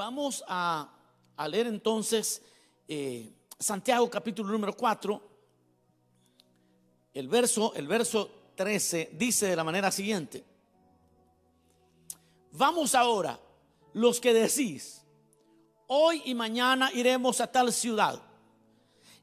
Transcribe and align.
Vamos 0.00 0.42
a, 0.48 0.88
leer 1.46 1.66
entonces 1.66 2.40
eh, 2.88 3.34
Santiago 3.58 4.08
capítulo 4.08 4.50
número 4.50 4.74
4. 4.74 5.22
El 7.12 7.28
verso, 7.28 7.74
el 7.74 7.86
verso 7.86 8.30
13 8.54 9.10
dice 9.12 9.48
de 9.48 9.56
la 9.56 9.62
manera 9.62 9.90
siguiente. 9.90 10.42
Vamos 12.52 12.94
ahora, 12.94 13.38
los 13.92 14.22
que 14.22 14.32
decís, 14.32 15.02
hoy 15.86 16.22
y 16.24 16.34
mañana 16.34 16.90
iremos 16.94 17.38
a 17.42 17.52
tal 17.52 17.70
ciudad 17.70 18.22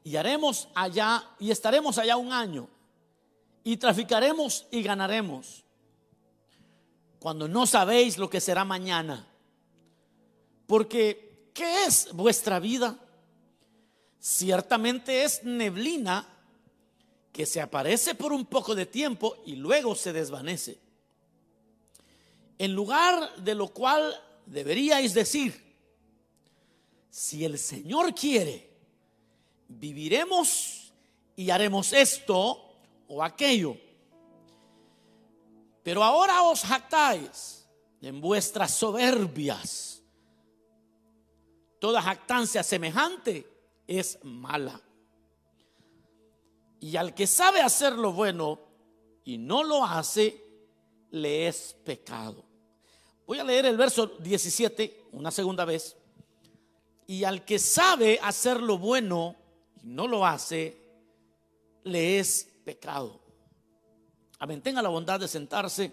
y 0.04 0.14
haremos 0.14 0.68
allá 0.76 1.28
y 1.40 1.50
estaremos 1.50 1.98
allá 1.98 2.16
un 2.16 2.32
año 2.32 2.68
y 3.64 3.78
traficaremos 3.78 4.68
y 4.70 4.84
ganaremos 4.84 5.64
cuando 7.18 7.48
no 7.48 7.66
sabéis 7.66 8.16
lo 8.16 8.30
que 8.30 8.40
será 8.40 8.64
mañana. 8.64 9.28
Porque, 10.68 11.50
¿qué 11.54 11.86
es 11.86 12.12
vuestra 12.12 12.60
vida? 12.60 12.94
Ciertamente 14.20 15.24
es 15.24 15.42
neblina 15.42 16.28
que 17.32 17.46
se 17.46 17.62
aparece 17.62 18.14
por 18.14 18.34
un 18.34 18.44
poco 18.44 18.74
de 18.74 18.84
tiempo 18.84 19.38
y 19.46 19.56
luego 19.56 19.94
se 19.94 20.12
desvanece. 20.12 20.78
En 22.58 22.74
lugar 22.74 23.34
de 23.36 23.54
lo 23.54 23.68
cual 23.68 24.14
deberíais 24.44 25.14
decir, 25.14 25.58
si 27.08 27.46
el 27.46 27.58
Señor 27.58 28.14
quiere, 28.14 28.68
viviremos 29.68 30.92
y 31.34 31.48
haremos 31.48 31.94
esto 31.94 32.74
o 33.08 33.24
aquello. 33.24 33.74
Pero 35.82 36.04
ahora 36.04 36.42
os 36.42 36.60
jactáis 36.60 37.66
en 38.02 38.20
vuestras 38.20 38.74
soberbias. 38.74 39.97
Toda 41.78 42.02
jactancia 42.02 42.62
semejante 42.62 43.46
es 43.86 44.18
mala. 44.24 44.80
Y 46.80 46.96
al 46.96 47.14
que 47.14 47.26
sabe 47.26 47.60
hacer 47.60 47.94
lo 47.94 48.12
bueno 48.12 48.60
y 49.24 49.38
no 49.38 49.62
lo 49.62 49.84
hace, 49.84 50.44
le 51.10 51.48
es 51.48 51.76
pecado. 51.84 52.44
Voy 53.26 53.38
a 53.38 53.44
leer 53.44 53.66
el 53.66 53.76
verso 53.76 54.06
17 54.06 55.06
una 55.12 55.30
segunda 55.30 55.64
vez. 55.64 55.96
Y 57.06 57.24
al 57.24 57.44
que 57.44 57.58
sabe 57.58 58.18
hacer 58.22 58.60
lo 58.60 58.78
bueno 58.78 59.36
y 59.82 59.86
no 59.86 60.06
lo 60.06 60.26
hace, 60.26 60.76
le 61.84 62.18
es 62.18 62.48
pecado. 62.64 63.20
Amén. 64.38 64.62
Tenga 64.62 64.82
la 64.82 64.88
bondad 64.88 65.18
de 65.18 65.26
sentarse. 65.26 65.92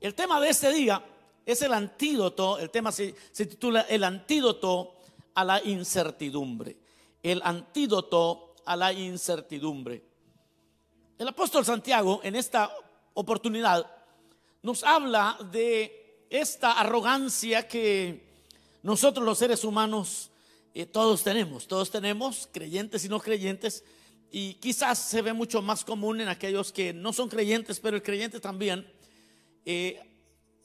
El 0.00 0.14
tema 0.14 0.40
de 0.40 0.48
este 0.48 0.72
día 0.72 1.04
es 1.52 1.62
el 1.62 1.72
antídoto, 1.72 2.58
el 2.58 2.70
tema 2.70 2.92
se, 2.92 3.14
titula 3.32 3.82
El 3.82 4.04
antídoto 4.04 4.96
a 5.34 5.44
la 5.44 5.62
incertidumbre. 5.62 6.76
El 7.22 7.40
antídoto 7.42 8.54
a 8.64 8.76
la 8.76 8.92
incertidumbre. 8.92 10.02
El 11.18 11.28
apóstol 11.28 11.64
Santiago 11.64 12.20
en 12.22 12.36
esta 12.36 12.74
oportunidad 13.14 13.90
nos 14.62 14.84
habla 14.84 15.38
de 15.52 16.26
esta 16.30 16.72
arrogancia 16.72 17.66
que 17.66 18.28
nosotros 18.82 19.24
los 19.24 19.38
seres 19.38 19.64
humanos 19.64 20.30
eh, 20.72 20.86
todos 20.86 21.22
tenemos, 21.22 21.66
todos 21.66 21.90
tenemos, 21.90 22.48
creyentes 22.52 23.04
y 23.04 23.08
no 23.08 23.20
creyentes, 23.20 23.84
y 24.30 24.54
quizás 24.54 24.98
se 24.98 25.22
ve 25.22 25.32
mucho 25.32 25.60
más 25.60 25.84
común 25.84 26.20
en 26.20 26.28
aquellos 26.28 26.72
que 26.72 26.92
no 26.92 27.12
son 27.12 27.28
creyentes, 27.28 27.80
pero 27.80 27.96
el 27.96 28.02
creyente 28.02 28.38
también 28.38 28.90
eh, 29.64 30.09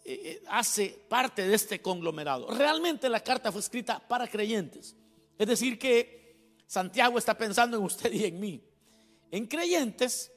eh, 0.07 0.43
hace 0.49 1.03
parte 1.09 1.47
de 1.47 1.55
este 1.55 1.81
conglomerado. 1.81 2.47
Realmente 2.51 3.09
la 3.09 3.21
carta 3.21 3.51
fue 3.51 3.59
escrita 3.59 3.97
para 3.97 4.27
creyentes, 4.27 4.95
es 5.35 5.47
decir, 5.47 5.79
que 5.79 6.35
Santiago 6.67 7.17
está 7.17 7.35
pensando 7.35 7.75
en 7.77 7.83
usted 7.83 8.13
y 8.13 8.25
en 8.25 8.39
mí, 8.39 8.61
en 9.31 9.47
creyentes 9.47 10.31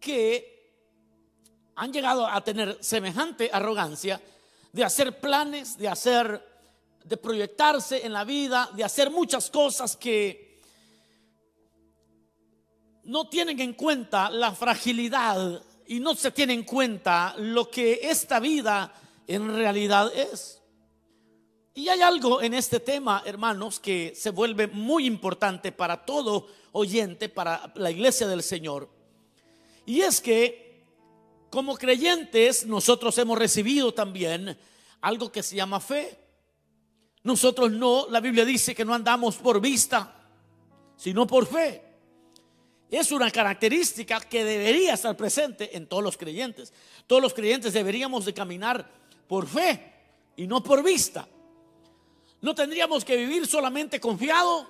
que 0.00 0.58
han 1.76 1.92
llegado 1.92 2.26
a 2.26 2.42
tener 2.42 2.76
semejante 2.80 3.50
arrogancia 3.52 4.20
de 4.72 4.82
hacer 4.82 5.20
planes, 5.20 5.78
de 5.78 5.86
hacer, 5.86 6.44
de 7.04 7.16
proyectarse 7.16 8.04
en 8.04 8.12
la 8.12 8.24
vida, 8.24 8.68
de 8.74 8.82
hacer 8.82 9.12
muchas 9.12 9.48
cosas 9.48 9.96
que 9.96 10.60
no 13.04 13.28
tienen 13.28 13.60
en 13.60 13.74
cuenta 13.74 14.28
la 14.28 14.52
fragilidad 14.52 15.62
y 15.88 16.00
no 16.00 16.14
se 16.14 16.30
tiene 16.30 16.52
en 16.52 16.64
cuenta 16.64 17.34
lo 17.38 17.70
que 17.70 18.00
esta 18.02 18.38
vida 18.40 18.92
en 19.26 19.54
realidad 19.56 20.12
es. 20.14 20.62
Y 21.74 21.88
hay 21.88 22.02
algo 22.02 22.42
en 22.42 22.52
este 22.52 22.78
tema, 22.78 23.22
hermanos, 23.24 23.80
que 23.80 24.12
se 24.14 24.30
vuelve 24.30 24.66
muy 24.66 25.06
importante 25.06 25.72
para 25.72 26.04
todo 26.04 26.46
oyente, 26.72 27.30
para 27.30 27.72
la 27.76 27.90
iglesia 27.90 28.26
del 28.26 28.42
Señor. 28.42 28.90
Y 29.86 30.02
es 30.02 30.20
que 30.20 30.84
como 31.48 31.78
creyentes, 31.78 32.66
nosotros 32.66 33.16
hemos 33.16 33.38
recibido 33.38 33.94
también 33.94 34.58
algo 35.00 35.32
que 35.32 35.42
se 35.42 35.56
llama 35.56 35.80
fe. 35.80 36.18
Nosotros 37.22 37.72
no, 37.72 38.06
la 38.10 38.20
Biblia 38.20 38.44
dice 38.44 38.74
que 38.74 38.84
no 38.84 38.92
andamos 38.92 39.36
por 39.36 39.58
vista, 39.58 40.14
sino 40.96 41.26
por 41.26 41.46
fe. 41.46 41.87
Es 42.90 43.12
una 43.12 43.30
característica 43.30 44.20
que 44.20 44.44
debería 44.44 44.94
estar 44.94 45.16
presente 45.16 45.76
en 45.76 45.86
todos 45.86 46.02
los 46.02 46.16
creyentes. 46.16 46.72
Todos 47.06 47.20
los 47.20 47.34
creyentes 47.34 47.72
deberíamos 47.72 48.24
de 48.24 48.32
caminar 48.32 48.88
por 49.26 49.46
fe 49.46 49.92
y 50.36 50.46
no 50.46 50.62
por 50.62 50.82
vista. 50.82 51.28
No 52.40 52.54
tendríamos 52.54 53.04
que 53.04 53.16
vivir 53.16 53.46
solamente 53.46 54.00
confiado, 54.00 54.66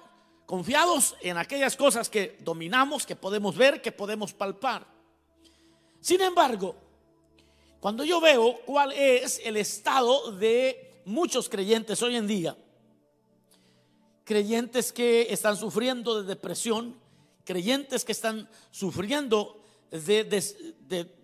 confiados 0.47 1.15
en 1.21 1.37
aquellas 1.37 1.77
cosas 1.77 2.09
que 2.09 2.39
dominamos, 2.41 3.07
que 3.07 3.15
podemos 3.15 3.57
ver, 3.57 3.81
que 3.81 3.93
podemos 3.93 4.33
palpar. 4.33 4.87
Sin 6.01 6.21
embargo, 6.21 6.75
cuando 7.79 8.03
yo 8.03 8.21
veo 8.21 8.61
cuál 8.67 8.93
es 8.93 9.41
el 9.45 9.57
estado 9.57 10.33
de 10.33 11.03
muchos 11.05 11.49
creyentes 11.49 12.03
hoy 12.03 12.17
en 12.17 12.27
día, 12.27 12.57
creyentes 14.25 14.93
que 14.93 15.29
están 15.31 15.57
sufriendo 15.57 16.21
de 16.21 16.29
depresión, 16.29 16.97
creyentes 17.49 18.05
que 18.05 18.13
están 18.13 18.47
sufriendo 18.71 19.59
de, 19.91 20.23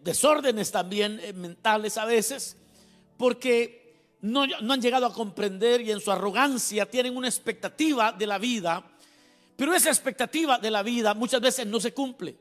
desórdenes 0.02 0.70
también 0.70 1.20
eh, 1.22 1.34
mentales 1.34 1.98
a 1.98 2.06
veces, 2.06 2.56
porque 3.18 4.16
no, 4.22 4.42
han 4.42 4.80
llegado 4.80 5.04
a 5.04 5.12
comprender 5.12 5.82
y 5.82 5.90
en 5.90 6.00
su 6.00 6.10
arrogancia 6.10 6.88
tienen 6.88 7.14
una 7.14 7.28
expectativa 7.28 8.10
de 8.10 8.26
la 8.26 8.38
vida, 8.38 8.82
pero 9.54 9.74
esa 9.74 9.90
expectativa 9.90 10.56
de 10.56 10.70
la 10.70 10.82
vida 10.82 11.12
muchas 11.12 11.42
veces 11.42 11.66
no 11.66 11.78
se 11.78 11.92
cumple. 11.92 12.34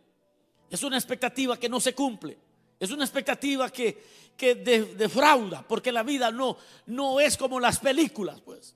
Es 0.69 0.81
una 0.81 0.95
expectativa 0.95 1.59
que 1.59 1.67
no 1.67 1.81
se 1.81 1.93
cumple. 1.93 2.37
Es 2.79 2.89
una 2.89 3.03
expectativa 3.03 3.69
que, 3.69 4.01
que 4.37 4.55
defrauda, 4.55 5.61
porque 5.67 5.91
la 5.91 6.03
vida 6.03 6.31
no, 6.31 6.55
no 6.85 7.19
es 7.19 7.35
como 7.35 7.59
las 7.59 7.79
películas, 7.79 8.39
pues. 8.39 8.75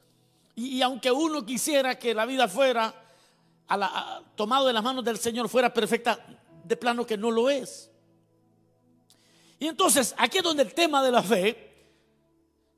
Y, 0.53 0.81
aunque 0.81 1.11
uno 1.11 1.45
quisiera 1.45 1.97
que 1.97 2.13
la 2.13 2.25
vida 2.25 2.49
fuera 2.49 3.06
tomado 4.35 4.67
de 4.67 4.73
las 4.73 4.83
manos 4.83 5.03
del 5.03 5.17
Señor, 5.17 5.49
fuera 5.49 5.73
perfecta, 5.73 6.19
de 6.63 6.77
plano 6.77 7.05
que 7.05 7.17
no 7.17 7.31
lo 7.31 7.49
es. 7.49 7.91
Y 9.59 9.67
entonces, 9.67 10.13
aquí 10.17 10.37
es 10.37 10.43
donde 10.43 10.63
el 10.63 10.73
tema 10.73 11.03
de 11.03 11.11
la 11.11 11.23
fe 11.23 11.67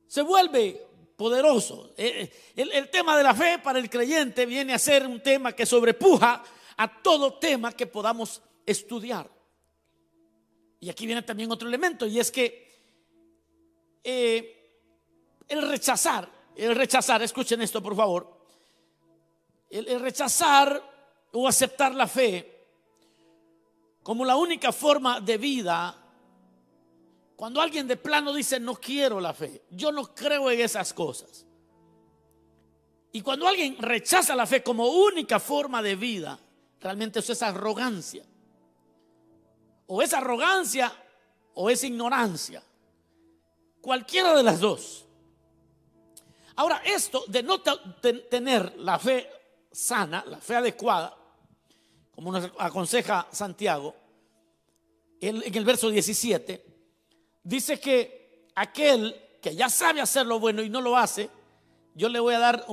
se 0.07 0.21
vuelve 0.21 0.87
poderoso. 1.15 1.91
Eh, 1.97 2.21
eh, 2.21 2.53
el, 2.55 2.71
el, 2.71 2.89
tema 2.89 3.17
de 3.17 3.23
la 3.23 3.35
fe 3.35 3.59
para 3.59 3.79
el 3.79 3.89
creyente 3.89 4.45
viene 4.45 4.73
a 4.73 4.79
ser 4.79 5.05
un 5.05 5.21
tema 5.21 5.51
que 5.51 5.65
sobrepuja 5.65 6.43
a 6.77 7.01
todo 7.01 7.37
tema 7.37 7.73
que 7.73 7.85
podamos 7.87 8.41
estudiar. 8.65 9.29
Y 10.79 10.89
aquí 10.89 11.05
viene 11.05 11.21
también 11.23 11.51
otro 11.51 11.67
elemento, 11.67 12.07
y 12.07 12.19
es 12.19 12.31
que 12.31 12.69
eh, 14.03 14.81
el 15.47 15.67
rechazar, 15.67 16.29
el 16.55 16.75
rechazar, 16.75 17.21
escuchen 17.21 17.61
esto 17.61 17.81
por 17.83 17.95
favor, 17.95 18.38
el, 19.69 19.99
rechazar 19.99 20.81
o 21.31 21.47
aceptar 21.47 21.93
la 21.93 22.07
fe 22.07 22.55
como 24.03 24.25
la 24.25 24.35
única 24.35 24.71
forma 24.71 25.19
de 25.19 25.37
vida, 25.37 25.95
cuando 27.35 27.61
alguien 27.61 27.87
de 27.87 27.95
plano 27.95 28.33
dice 28.33 28.59
no 28.59 28.75
quiero 28.75 29.19
la 29.19 29.33
fe, 29.33 29.63
yo 29.69 29.91
no 29.91 30.13
creo 30.15 30.49
en 30.49 30.61
esas 30.61 30.93
cosas. 30.93 31.45
Y 33.11 33.21
cuando 33.21 33.47
alguien 33.47 33.77
rechaza 33.77 34.35
la 34.35 34.45
fe 34.45 34.61
como 34.61 34.87
única 34.87 35.39
forma 35.39 35.81
de 35.81 35.95
vida, 35.95 36.39
realmente 36.79 37.19
eso 37.19 37.33
es 37.33 37.41
arrogancia 37.41 38.23
o 39.87 40.01
es 40.01 40.13
arrogancia 40.13 40.91
o 41.55 41.69
es 41.69 41.83
ignorancia. 41.83 42.63
Cualquiera 43.81 44.35
de 44.35 44.43
las 44.43 44.59
dos. 44.59 45.05
Ahora, 46.55 46.81
esto 46.85 47.23
de 47.27 47.41
no 47.41 47.61
tener 47.61 48.77
la 48.79 48.99
fe 48.99 49.29
sana, 49.71 50.23
la 50.27 50.39
fe 50.39 50.55
adecuada, 50.55 51.15
como 52.11 52.31
nos 52.31 52.51
aconseja 52.57 53.27
Santiago, 53.31 53.95
en 55.21 55.55
el 55.55 55.65
verso 55.65 55.89
17, 55.89 56.65
dice 57.43 57.79
que 57.79 58.49
aquel 58.55 59.15
que 59.41 59.55
ya 59.55 59.69
sabe 59.69 60.01
hacer 60.01 60.25
lo 60.25 60.39
bueno 60.39 60.61
y 60.61 60.69
no 60.69 60.81
lo 60.81 60.97
hace, 60.97 61.29
yo 61.95 62.09
le 62.09 62.19
voy 62.19 62.33
a 62.33 62.39
dar 62.39 62.65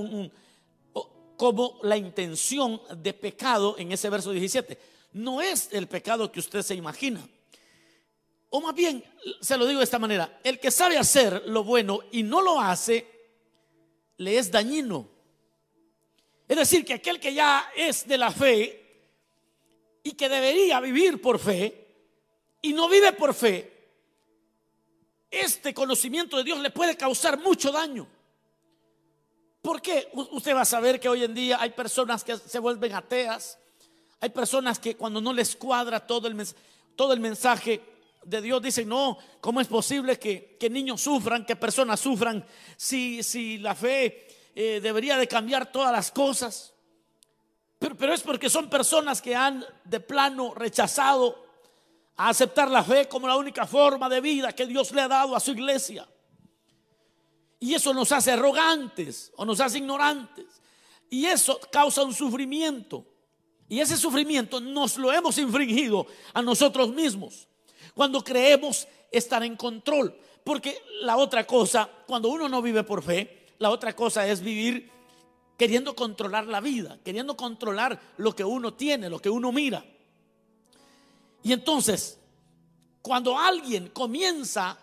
como 1.37 1.79
la 1.83 1.97
intención 1.97 2.81
de 2.97 3.13
pecado 3.13 3.77
en 3.79 3.93
ese 3.93 4.11
verso 4.11 4.33
17. 4.33 4.79
No 5.13 5.41
es 5.41 5.73
el 5.73 5.87
pecado 5.87 6.31
que 6.31 6.41
usted 6.41 6.63
se 6.63 6.75
imagina. 6.75 7.27
O 8.51 8.61
más 8.61 8.75
bien, 8.75 9.05
se 9.41 9.57
lo 9.57 9.67
digo 9.67 9.79
de 9.79 9.85
esta 9.85 9.99
manera, 9.99 10.41
el 10.45 10.61
que 10.61 10.71
sabe 10.71 10.97
hacer 10.97 11.45
lo 11.47 11.65
bueno 11.65 12.01
y 12.13 12.23
no 12.23 12.41
lo 12.41 12.61
hace, 12.61 13.07
le 14.19 14.39
es 14.39 14.51
dañino. 14.51 15.09
Es 16.49 16.57
decir, 16.57 16.85
que 16.85 16.95
aquel 16.95 17.19
que 17.19 17.35
ya 17.35 17.71
es 17.77 18.07
de 18.07 18.19
la 18.19 18.31
fe 18.31 19.11
y 20.03 20.13
que 20.13 20.29
debería 20.29 20.79
vivir 20.81 21.21
por 21.21 21.39
fe 21.39 21.87
y 22.63 22.73
no 22.73 22.89
vive 22.89 23.13
por 23.13 23.35
fe, 23.35 23.73
este 25.31 25.75
conocimiento 25.75 26.37
de 26.37 26.45
Dios 26.45 26.61
le 26.61 26.71
puede 26.71 26.97
causar 26.97 27.39
mucho 27.41 27.73
daño. 27.73 28.07
¿Por 29.61 29.83
qué? 29.83 30.09
Usted 30.13 30.55
va 30.55 30.61
a 30.61 30.65
saber 30.65 31.01
que 31.01 31.09
hoy 31.09 31.25
en 31.25 31.35
día 31.35 31.59
hay 31.61 31.71
personas 31.71 32.23
que 32.23 32.37
se 32.37 32.61
vuelven 32.61 32.95
ateas, 32.95 33.59
hay 34.21 34.31
personas 34.31 34.79
que 34.79 34.97
cuando 34.97 35.21
no 35.21 35.33
les 35.33 35.57
cuadra 35.57 36.07
todo 36.07 36.29
el, 36.29 36.47
todo 36.95 37.13
el 37.13 37.19
mensaje 37.19 37.83
de 38.25 38.43
Dios 38.43 38.63
dicen, 38.63 38.89
no, 38.89 39.19
¿cómo 39.41 39.61
es 39.61 39.69
posible 39.69 40.19
que, 40.19 40.57
niños 40.71 41.01
sufran, 41.01 41.45
que 41.45 41.57
personas 41.57 42.01
sufran 42.01 42.45
si, 42.77 43.23
si 43.23 43.59
la 43.59 43.75
fe 43.75 44.26
eh, 44.57 44.81
debería 44.81 45.17
de 45.17 45.29
cambiar 45.29 45.71
todas 45.71 45.93
las 45.93 46.11
cosas? 46.11 46.75
Pero, 47.79 47.97
pero 47.97 48.13
es 48.15 48.23
porque 48.23 48.51
son 48.51 48.69
personas 48.69 49.23
que 49.23 49.37
han 49.37 49.65
de 49.85 50.01
plano 50.01 50.55
rechazado 50.55 51.47
a 52.17 52.31
aceptar 52.31 52.71
la 52.71 52.83
fe 52.83 53.07
como 53.07 53.29
la 53.29 53.37
única 53.37 53.67
forma 53.67 54.09
de 54.09 54.21
vida 54.21 54.53
que 54.53 54.67
Dios 54.67 54.91
le 54.93 55.03
ha 55.03 55.09
dado 55.09 55.37
a 55.37 55.41
su 55.41 55.53
iglesia. 55.53 56.09
Y 57.61 57.75
eso 57.75 57.93
nos 57.93 58.11
hace 58.13 58.33
arrogantes 58.33 59.33
o 59.37 59.45
nos 59.45 59.61
hace 59.61 59.79
ignorantes. 59.79 60.47
Y 61.11 61.27
eso 61.27 61.61
causa 61.71 62.03
un 62.03 62.15
sufrimiento. 62.15 63.05
Y 63.69 63.81
ese 63.81 63.97
sufrimiento 63.97 64.61
nos 64.61 64.97
lo 64.97 65.13
hemos 65.13 65.37
infringido 65.39 66.07
a 66.33 66.43
nosotros 66.43 66.91
mismos 66.91 67.47
cuando 67.95 68.23
creemos 68.23 68.89
estar 69.11 69.43
en 69.43 69.57
control. 69.57 70.19
Porque 70.45 70.81
la 71.01 71.17
otra 71.17 71.47
cosa, 71.47 71.91
cuando 72.07 72.29
uno 72.29 72.49
no 72.49 72.63
vive 72.63 72.85
por 72.85 73.03
fe, 73.03 73.46
la 73.59 73.71
otra 73.71 73.95
cosa 73.95 74.27
es 74.27 74.41
vivir 74.41 74.91
queriendo 75.57 75.95
controlar 75.97 76.47
la 76.47 76.61
vida, 76.61 76.99
queriendo 77.05 77.37
controlar 77.37 78.01
lo 78.19 78.35
que 78.35 78.45
uno 78.45 78.75
tiene, 78.75 79.09
lo 79.09 79.21
que 79.21 79.31
uno 79.31 79.53
mira. 79.53 79.85
Y 81.43 81.53
entonces, 81.53 82.19
cuando 83.01 83.39
alguien 83.39 83.89
comienza 83.89 84.79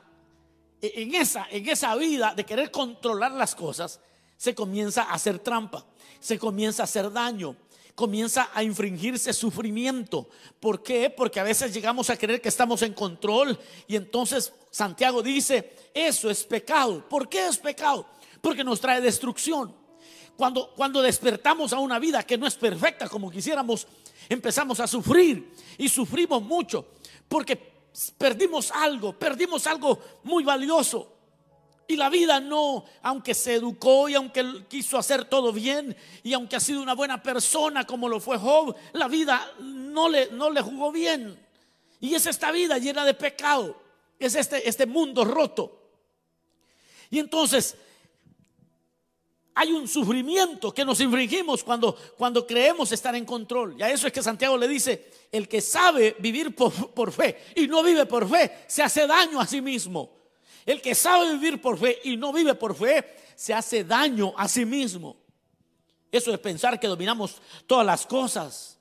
en 0.81 1.15
esa, 1.15 1.47
en 1.49 1.67
esa 1.69 1.95
vida 1.95 2.33
de 2.33 2.45
querer 2.45 2.71
controlar 2.71 3.31
las 3.33 3.55
cosas, 3.55 3.99
se 4.37 4.55
comienza 4.55 5.03
a 5.03 5.13
hacer 5.13 5.39
trampa, 5.39 5.85
se 6.19 6.39
comienza 6.39 6.83
a 6.83 6.85
hacer 6.85 7.11
daño, 7.11 7.55
comienza 7.95 8.49
a 8.53 8.63
infringirse 8.63 9.33
sufrimiento. 9.33 10.27
¿Por 10.59 10.81
qué? 10.81 11.09
Porque 11.09 11.39
a 11.39 11.43
veces 11.43 11.73
llegamos 11.73 12.09
a 12.09 12.17
creer 12.17 12.41
que 12.41 12.49
estamos 12.49 12.81
en 12.81 12.93
control 12.93 13.57
y 13.87 13.95
entonces 13.95 14.51
Santiago 14.71 15.21
dice, 15.21 15.75
eso 15.93 16.29
es 16.29 16.43
pecado. 16.43 17.07
¿Por 17.07 17.29
qué 17.29 17.47
es 17.47 17.57
pecado? 17.57 18.07
Porque 18.43 18.65
nos 18.65 18.81
trae 18.81 18.99
destrucción. 18.99 19.73
Cuando, 20.35 20.73
cuando 20.75 21.01
despertamos 21.01 21.71
a 21.71 21.79
una 21.79 21.97
vida 21.97 22.23
que 22.23 22.37
no 22.37 22.45
es 22.45 22.55
perfecta 22.55 23.07
como 23.07 23.31
quisiéramos, 23.31 23.87
empezamos 24.27 24.81
a 24.81 24.87
sufrir 24.87 25.53
y 25.77 25.87
sufrimos 25.87 26.43
mucho 26.43 26.85
porque 27.29 27.55
perdimos 28.17 28.69
algo, 28.71 29.17
perdimos 29.17 29.65
algo 29.65 29.97
muy 30.23 30.43
valioso. 30.43 31.09
Y 31.87 31.95
la 31.95 32.09
vida 32.09 32.41
no, 32.41 32.83
aunque 33.01 33.33
se 33.33 33.55
educó 33.55 34.09
y 34.09 34.15
aunque 34.15 34.65
quiso 34.67 34.97
hacer 34.97 35.23
todo 35.23 35.53
bien 35.53 35.95
y 36.21 36.33
aunque 36.33 36.57
ha 36.57 36.59
sido 36.59 36.81
una 36.81 36.95
buena 36.95 37.23
persona 37.23 37.85
como 37.85 38.09
lo 38.09 38.19
fue 38.19 38.37
Job, 38.37 38.75
la 38.91 39.07
vida 39.07 39.49
no 39.61 40.09
le, 40.09 40.31
no 40.31 40.49
le 40.49 40.61
jugó 40.61 40.91
bien. 40.91 41.39
Y 42.01 42.13
es 42.13 42.25
esta 42.25 42.51
vida 42.51 42.77
llena 42.77 43.05
de 43.05 43.13
pecado, 43.13 43.81
es 44.19 44.35
este, 44.35 44.67
este 44.67 44.85
mundo 44.85 45.23
roto. 45.23 45.79
Y 47.09 47.19
entonces 47.19 47.77
hay 49.55 49.71
un 49.71 49.87
sufrimiento 49.87 50.73
que 50.73 50.83
nos 50.83 50.99
infringimos 50.99 51.63
cuando, 51.63 51.95
cuando 52.17 52.45
creemos 52.45 52.91
estar 52.91 53.15
en 53.15 53.25
control. 53.25 53.75
Y 53.77 53.83
a 53.83 53.91
eso 53.91 54.07
es 54.07 54.13
que 54.13 54.23
Santiago 54.23 54.57
le 54.57 54.67
dice, 54.67 55.11
el 55.31 55.47
que 55.47 55.61
sabe 55.61 56.15
vivir 56.19 56.55
por, 56.55 56.91
por, 56.91 57.11
fe 57.11 57.37
y 57.55 57.67
no 57.67 57.83
vive 57.83 58.05
por 58.05 58.27
fe, 58.27 58.65
se 58.67 58.81
hace 58.81 59.05
daño 59.05 59.39
a 59.39 59.45
sí 59.45 59.61
mismo. 59.61 60.09
El 60.65 60.81
que 60.81 60.95
sabe 60.95 61.33
vivir 61.33 61.61
por 61.61 61.77
fe 61.77 61.99
y 62.03 62.17
no 62.17 62.33
vive 62.33 62.55
por 62.55 62.75
fe, 62.75 63.15
se 63.35 63.53
hace 63.53 63.83
daño 63.83 64.33
a 64.37 64.47
sí 64.47 64.65
mismo. 64.65 65.17
Eso 66.11 66.33
es 66.33 66.39
pensar 66.39 66.79
que 66.79 66.87
dominamos 66.87 67.41
todas 67.67 67.85
las 67.85 68.05
cosas. 68.05 68.79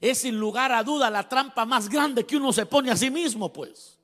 Es 0.00 0.18
sin 0.18 0.38
lugar 0.38 0.72
a 0.72 0.82
duda 0.82 1.10
la 1.10 1.28
trampa 1.28 1.64
más 1.64 1.88
grande 1.88 2.24
que 2.24 2.36
uno 2.36 2.52
se 2.52 2.66
pone 2.66 2.90
a 2.90 2.96
sí 2.96 3.10
mismo, 3.10 3.52
pues. 3.52 3.99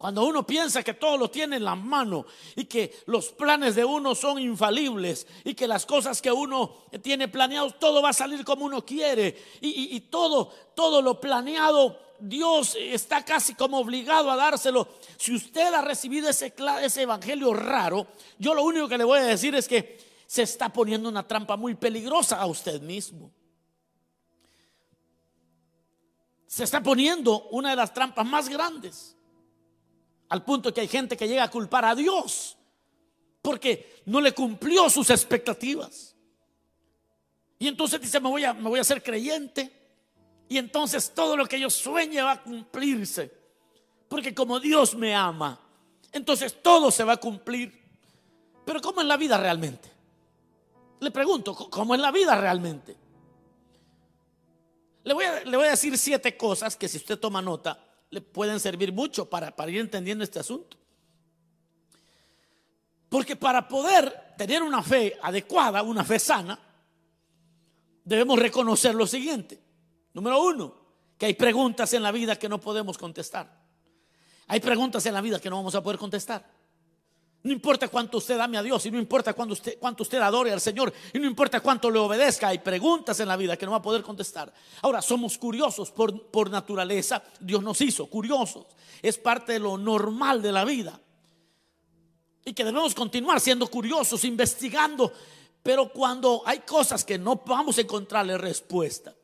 Cuando 0.00 0.24
uno 0.24 0.46
piensa 0.46 0.82
que 0.82 0.94
todo 0.94 1.18
lo 1.18 1.30
tiene 1.30 1.56
en 1.56 1.64
la 1.64 1.74
mano 1.74 2.24
y 2.56 2.64
que 2.64 3.02
los 3.04 3.32
planes 3.32 3.74
de 3.74 3.84
uno 3.84 4.14
son 4.14 4.38
infalibles 4.38 5.26
y 5.44 5.52
que 5.52 5.68
las 5.68 5.84
cosas 5.84 6.22
que 6.22 6.32
uno 6.32 6.84
tiene 7.02 7.28
planeados, 7.28 7.78
todo 7.78 8.00
va 8.00 8.08
a 8.08 8.14
salir 8.14 8.42
como 8.42 8.64
uno 8.64 8.82
quiere 8.82 9.36
y, 9.60 10.00
todo, 10.00 10.54
todo 10.74 11.02
lo 11.02 11.20
planeado, 11.20 11.98
Dios 12.18 12.78
está 12.80 13.22
casi 13.26 13.54
como 13.54 13.78
obligado 13.78 14.30
a 14.30 14.36
dárselo. 14.36 14.88
Si 15.18 15.34
usted 15.34 15.74
ha 15.74 15.82
recibido 15.82 16.30
ese, 16.30 16.54
ese 16.82 17.02
evangelio 17.02 17.52
raro, 17.52 18.06
yo 18.38 18.54
lo 18.54 18.62
único 18.62 18.88
que 18.88 18.96
le 18.96 19.04
voy 19.04 19.18
a 19.18 19.24
decir 19.24 19.54
es 19.54 19.68
que 19.68 19.98
se 20.26 20.44
está 20.44 20.72
poniendo 20.72 21.10
una 21.10 21.28
trampa 21.28 21.58
muy 21.58 21.74
peligrosa 21.74 22.40
a 22.40 22.46
usted 22.46 22.80
mismo. 22.80 23.30
Se 26.46 26.64
está 26.64 26.82
poniendo 26.82 27.48
una 27.50 27.68
de 27.68 27.76
las 27.76 27.92
trampas 27.92 28.24
más 28.24 28.48
grandes. 28.48 29.19
Al 30.30 30.44
punto 30.44 30.72
que 30.72 30.80
hay 30.80 30.88
gente 30.88 31.16
que 31.16 31.28
llega 31.28 31.44
a 31.44 31.50
culpar 31.50 31.84
a 31.84 31.94
Dios 31.94 32.56
porque 33.42 34.02
no 34.06 34.20
le 34.20 34.32
cumplió 34.32 34.88
sus 34.88 35.10
expectativas. 35.10 36.14
Y 37.58 37.68
entonces 37.68 38.00
dice, 38.00 38.20
me 38.20 38.28
voy 38.28 38.44
a, 38.44 38.54
me 38.54 38.68
voy 38.68 38.78
a 38.78 38.82
hacer 38.82 39.02
creyente. 39.02 39.70
Y 40.48 40.56
entonces 40.56 41.12
todo 41.14 41.36
lo 41.36 41.46
que 41.46 41.60
yo 41.60 41.68
sueñe 41.68 42.22
va 42.22 42.32
a 42.32 42.42
cumplirse. 42.42 43.30
Porque 44.08 44.34
como 44.34 44.58
Dios 44.58 44.94
me 44.94 45.14
ama, 45.14 45.60
entonces 46.12 46.62
todo 46.62 46.90
se 46.90 47.04
va 47.04 47.14
a 47.14 47.16
cumplir. 47.18 47.80
Pero 48.64 48.80
¿cómo 48.80 49.00
es 49.00 49.06
la 49.06 49.16
vida 49.16 49.36
realmente? 49.36 49.90
Le 51.00 51.10
pregunto, 51.10 51.54
¿cómo 51.54 51.94
es 51.94 52.00
la 52.00 52.10
vida 52.10 52.34
realmente? 52.40 52.96
Le 55.04 55.14
voy 55.14 55.24
a, 55.24 55.44
le 55.44 55.56
voy 55.56 55.66
a 55.66 55.70
decir 55.70 55.96
siete 55.96 56.36
cosas 56.36 56.76
que 56.76 56.88
si 56.88 56.98
usted 56.98 57.18
toma 57.18 57.40
nota, 57.40 57.89
le 58.10 58.20
pueden 58.20 58.58
servir 58.60 58.92
mucho 58.92 59.28
para, 59.28 59.54
para 59.54 59.70
ir 59.70 59.78
entendiendo 59.78 60.24
este 60.24 60.38
asunto. 60.38 60.76
Porque 63.08 63.36
para 63.36 63.66
poder 63.66 64.34
tener 64.36 64.62
una 64.62 64.82
fe 64.82 65.18
adecuada, 65.22 65.82
una 65.82 66.04
fe 66.04 66.18
sana, 66.18 66.58
debemos 68.04 68.38
reconocer 68.38 68.94
lo 68.94 69.06
siguiente. 69.06 69.60
Número 70.12 70.42
uno, 70.42 70.74
que 71.18 71.26
hay 71.26 71.34
preguntas 71.34 71.92
en 71.92 72.02
la 72.02 72.12
vida 72.12 72.36
que 72.36 72.48
no 72.48 72.60
podemos 72.60 72.98
contestar. 72.98 73.60
Hay 74.46 74.60
preguntas 74.60 75.04
en 75.06 75.14
la 75.14 75.20
vida 75.20 75.40
que 75.40 75.50
no 75.50 75.56
vamos 75.56 75.74
a 75.74 75.82
poder 75.82 75.98
contestar. 75.98 76.44
No 77.42 77.52
importa 77.52 77.88
cuánto 77.88 78.18
usted 78.18 78.38
ame 78.38 78.58
a 78.58 78.62
Dios 78.62 78.84
y 78.84 78.90
no 78.90 78.98
importa 78.98 79.32
cuánto 79.32 79.54
usted, 79.54 79.78
cuánto 79.78 80.02
usted 80.02 80.18
adore 80.18 80.52
al 80.52 80.60
Señor 80.60 80.92
y 81.12 81.18
no 81.18 81.26
importa 81.26 81.60
cuánto 81.60 81.90
le 81.90 81.98
obedezca, 81.98 82.48
hay 82.48 82.58
preguntas 82.58 83.18
en 83.20 83.28
la 83.28 83.36
vida 83.36 83.56
que 83.56 83.64
no 83.64 83.72
va 83.72 83.78
a 83.78 83.82
poder 83.82 84.02
contestar. 84.02 84.52
Ahora, 84.82 85.00
somos 85.00 85.38
curiosos 85.38 85.90
por, 85.90 86.26
por 86.30 86.50
naturaleza, 86.50 87.22
Dios 87.40 87.62
nos 87.62 87.80
hizo 87.80 88.06
curiosos, 88.08 88.66
es 89.00 89.16
parte 89.16 89.54
de 89.54 89.58
lo 89.58 89.78
normal 89.78 90.42
de 90.42 90.52
la 90.52 90.66
vida. 90.66 91.00
Y 92.44 92.52
que 92.52 92.64
debemos 92.64 92.94
continuar 92.94 93.40
siendo 93.40 93.66
curiosos, 93.68 94.24
investigando, 94.24 95.10
pero 95.62 95.90
cuando 95.90 96.42
hay 96.44 96.60
cosas 96.60 97.04
que 97.04 97.16
no 97.16 97.36
vamos 97.36 97.78
a 97.78 97.82
encontrarle 97.82 98.36
respuesta, 98.36 99.14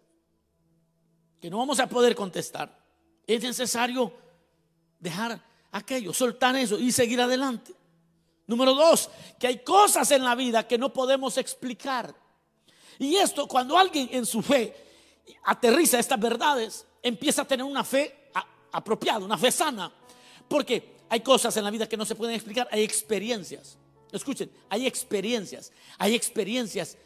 que 1.38 1.50
no 1.50 1.58
vamos 1.58 1.80
a 1.80 1.87
poder 1.87 2.14
contestar, 2.14 2.82
es 3.26 3.42
necesario 3.42 4.11
dejar 4.99 5.42
aquello, 5.73 6.14
soltar 6.14 6.56
eso 6.56 6.78
y 6.78 6.92
seguir 6.92 7.20
adelante. 7.20 7.75
Número 8.46 8.74
dos, 8.74 9.10
que 9.38 9.46
hay 9.48 9.58
cosas 9.58 10.10
en 10.12 10.22
la 10.22 10.34
vida 10.34 10.66
que 10.66 10.78
no 10.78 10.92
podemos 10.92 11.36
explicar. 11.36 12.14
Y 12.98 13.16
esto, 13.16 13.48
cuando 13.48 13.76
alguien 13.76 14.08
en 14.12 14.24
su 14.24 14.40
fe 14.40 14.74
aterriza 15.44 15.98
estas 15.98 16.20
verdades, 16.20 16.86
empieza 17.02 17.42
a 17.42 17.44
tener 17.44 17.64
una 17.64 17.84
fe 17.84 18.30
apropiada, 18.72 19.24
una 19.24 19.36
fe 19.36 19.50
sana. 19.50 19.92
Porque 20.48 20.96
hay 21.08 21.20
cosas 21.20 21.56
en 21.56 21.64
la 21.64 21.70
vida 21.70 21.88
que 21.88 21.96
no 21.96 22.04
se 22.04 22.14
pueden 22.14 22.34
explicar, 22.34 22.68
hay 22.70 22.82
experiencias. 22.82 23.78
Escuchen, 24.12 24.50
hay 24.68 24.86
experiencias, 24.86 25.72
hay 25.98 26.14
experiencias 26.14 26.96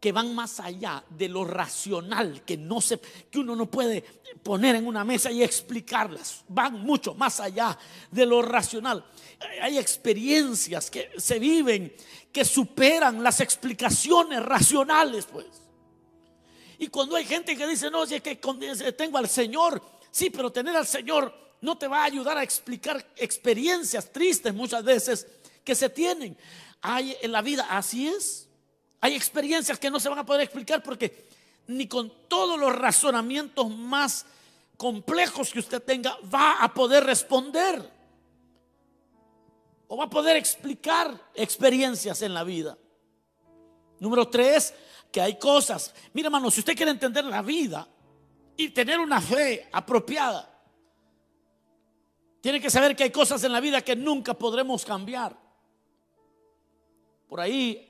que 0.00 0.12
van 0.12 0.34
más 0.34 0.58
allá 0.60 1.04
de 1.10 1.28
lo 1.28 1.44
racional, 1.44 2.42
que 2.44 2.56
no 2.56 2.80
se, 2.80 2.98
que 3.30 3.38
uno 3.38 3.54
no 3.54 3.70
puede 3.70 4.02
poner 4.42 4.76
en 4.76 4.86
una 4.86 5.04
mesa 5.04 5.30
y 5.30 5.42
explicarlas. 5.42 6.42
Van 6.48 6.80
mucho 6.80 7.14
más 7.14 7.38
allá 7.38 7.78
de 8.10 8.24
lo 8.24 8.40
racional. 8.40 9.04
Hay 9.60 9.76
experiencias 9.76 10.90
que 10.90 11.10
se 11.18 11.38
viven 11.38 11.94
que 12.32 12.46
superan 12.46 13.22
las 13.22 13.40
explicaciones 13.40 14.42
racionales, 14.42 15.26
pues. 15.26 15.46
Y 16.78 16.88
cuando 16.88 17.16
hay 17.16 17.26
gente 17.26 17.54
que 17.54 17.66
dice, 17.66 17.90
no, 17.90 18.06
si 18.06 18.14
es 18.14 18.22
que 18.22 18.36
tengo 18.96 19.18
al 19.18 19.28
Señor, 19.28 19.82
sí, 20.10 20.30
pero 20.30 20.50
tener 20.50 20.74
al 20.74 20.86
Señor 20.86 21.34
no 21.60 21.76
te 21.76 21.86
va 21.86 22.00
a 22.00 22.04
ayudar 22.04 22.38
a 22.38 22.42
explicar 22.42 23.06
experiencias 23.16 24.10
tristes 24.10 24.54
muchas 24.54 24.82
veces 24.82 25.26
que 25.62 25.74
se 25.74 25.90
tienen. 25.90 26.38
Hay 26.80 27.14
en 27.20 27.32
la 27.32 27.42
vida, 27.42 27.66
así 27.68 28.08
es. 28.08 28.49
Hay 29.00 29.14
experiencias 29.14 29.78
que 29.78 29.90
no 29.90 29.98
se 29.98 30.08
van 30.08 30.18
a 30.18 30.26
poder 30.26 30.42
explicar 30.42 30.82
porque 30.82 31.26
ni 31.66 31.86
con 31.86 32.12
todos 32.28 32.58
los 32.58 32.74
razonamientos 32.74 33.70
más 33.70 34.26
complejos 34.76 35.52
que 35.52 35.60
usted 35.60 35.82
tenga 35.82 36.16
va 36.32 36.62
a 36.62 36.72
poder 36.72 37.04
responder 37.04 37.88
o 39.86 39.96
va 39.96 40.04
a 40.04 40.10
poder 40.10 40.36
explicar 40.36 41.30
experiencias 41.34 42.22
en 42.22 42.34
la 42.34 42.44
vida. 42.44 42.76
Número 43.98 44.28
tres, 44.28 44.72
que 45.10 45.20
hay 45.20 45.38
cosas. 45.38 45.94
Mira, 46.12 46.28
hermano, 46.28 46.50
si 46.50 46.60
usted 46.60 46.76
quiere 46.76 46.92
entender 46.92 47.24
la 47.24 47.42
vida 47.42 47.88
y 48.56 48.70
tener 48.70 49.00
una 49.00 49.20
fe 49.20 49.68
apropiada, 49.72 50.48
tiene 52.40 52.60
que 52.60 52.70
saber 52.70 52.96
que 52.96 53.04
hay 53.04 53.10
cosas 53.10 53.42
en 53.44 53.52
la 53.52 53.60
vida 53.60 53.82
que 53.82 53.96
nunca 53.96 54.34
podremos 54.34 54.84
cambiar. 54.84 55.36
Por 57.28 57.40
ahí 57.40 57.89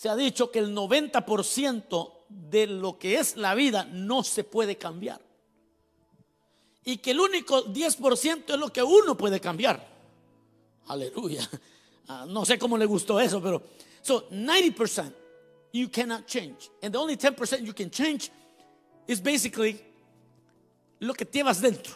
se 0.00 0.08
ha 0.08 0.16
dicho 0.16 0.50
que 0.50 0.60
el 0.60 0.74
90% 0.74 2.12
de 2.26 2.66
lo 2.66 2.98
que 2.98 3.18
es 3.18 3.36
la 3.36 3.54
vida 3.54 3.84
no 3.84 4.24
se 4.24 4.44
puede 4.44 4.78
cambiar. 4.78 5.20
Y 6.86 6.96
que 6.96 7.10
el 7.10 7.20
único 7.20 7.66
10% 7.66 8.44
es 8.48 8.58
lo 8.58 8.72
que 8.72 8.82
uno 8.82 9.14
puede 9.14 9.38
cambiar. 9.40 9.86
Aleluya. 10.86 11.46
Ah, 12.08 12.24
no 12.26 12.46
sé 12.46 12.58
cómo 12.58 12.78
le 12.78 12.86
gustó 12.86 13.20
eso, 13.20 13.42
pero 13.42 13.62
so 14.00 14.28
90% 14.30 15.12
you 15.74 15.90
cannot 15.90 16.24
change. 16.24 16.70
And 16.82 16.92
the 16.92 16.98
only 16.98 17.16
10% 17.16 17.62
you 17.62 17.74
can 17.74 17.90
change 17.90 18.32
is 19.06 19.22
basically 19.22 19.78
lo 20.98 21.12
que 21.12 21.26
llevas 21.26 21.60
dentro. 21.60 21.92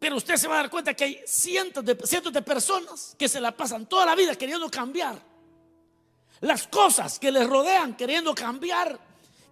Pero 0.00 0.16
usted 0.16 0.36
se 0.36 0.48
va 0.48 0.54
a 0.54 0.62
dar 0.62 0.70
cuenta 0.70 0.92
que 0.92 1.04
hay 1.04 1.20
cientos 1.24 1.84
de, 1.84 1.94
cientos 2.04 2.32
de 2.32 2.42
personas 2.42 3.14
que 3.16 3.28
se 3.28 3.40
la 3.40 3.56
pasan 3.56 3.88
toda 3.88 4.06
la 4.06 4.16
vida 4.16 4.34
queriendo 4.34 4.68
cambiar 4.68 5.29
las 6.40 6.66
cosas 6.66 7.18
que 7.18 7.30
les 7.30 7.46
rodean, 7.46 7.96
queriendo 7.96 8.34
cambiar, 8.34 8.98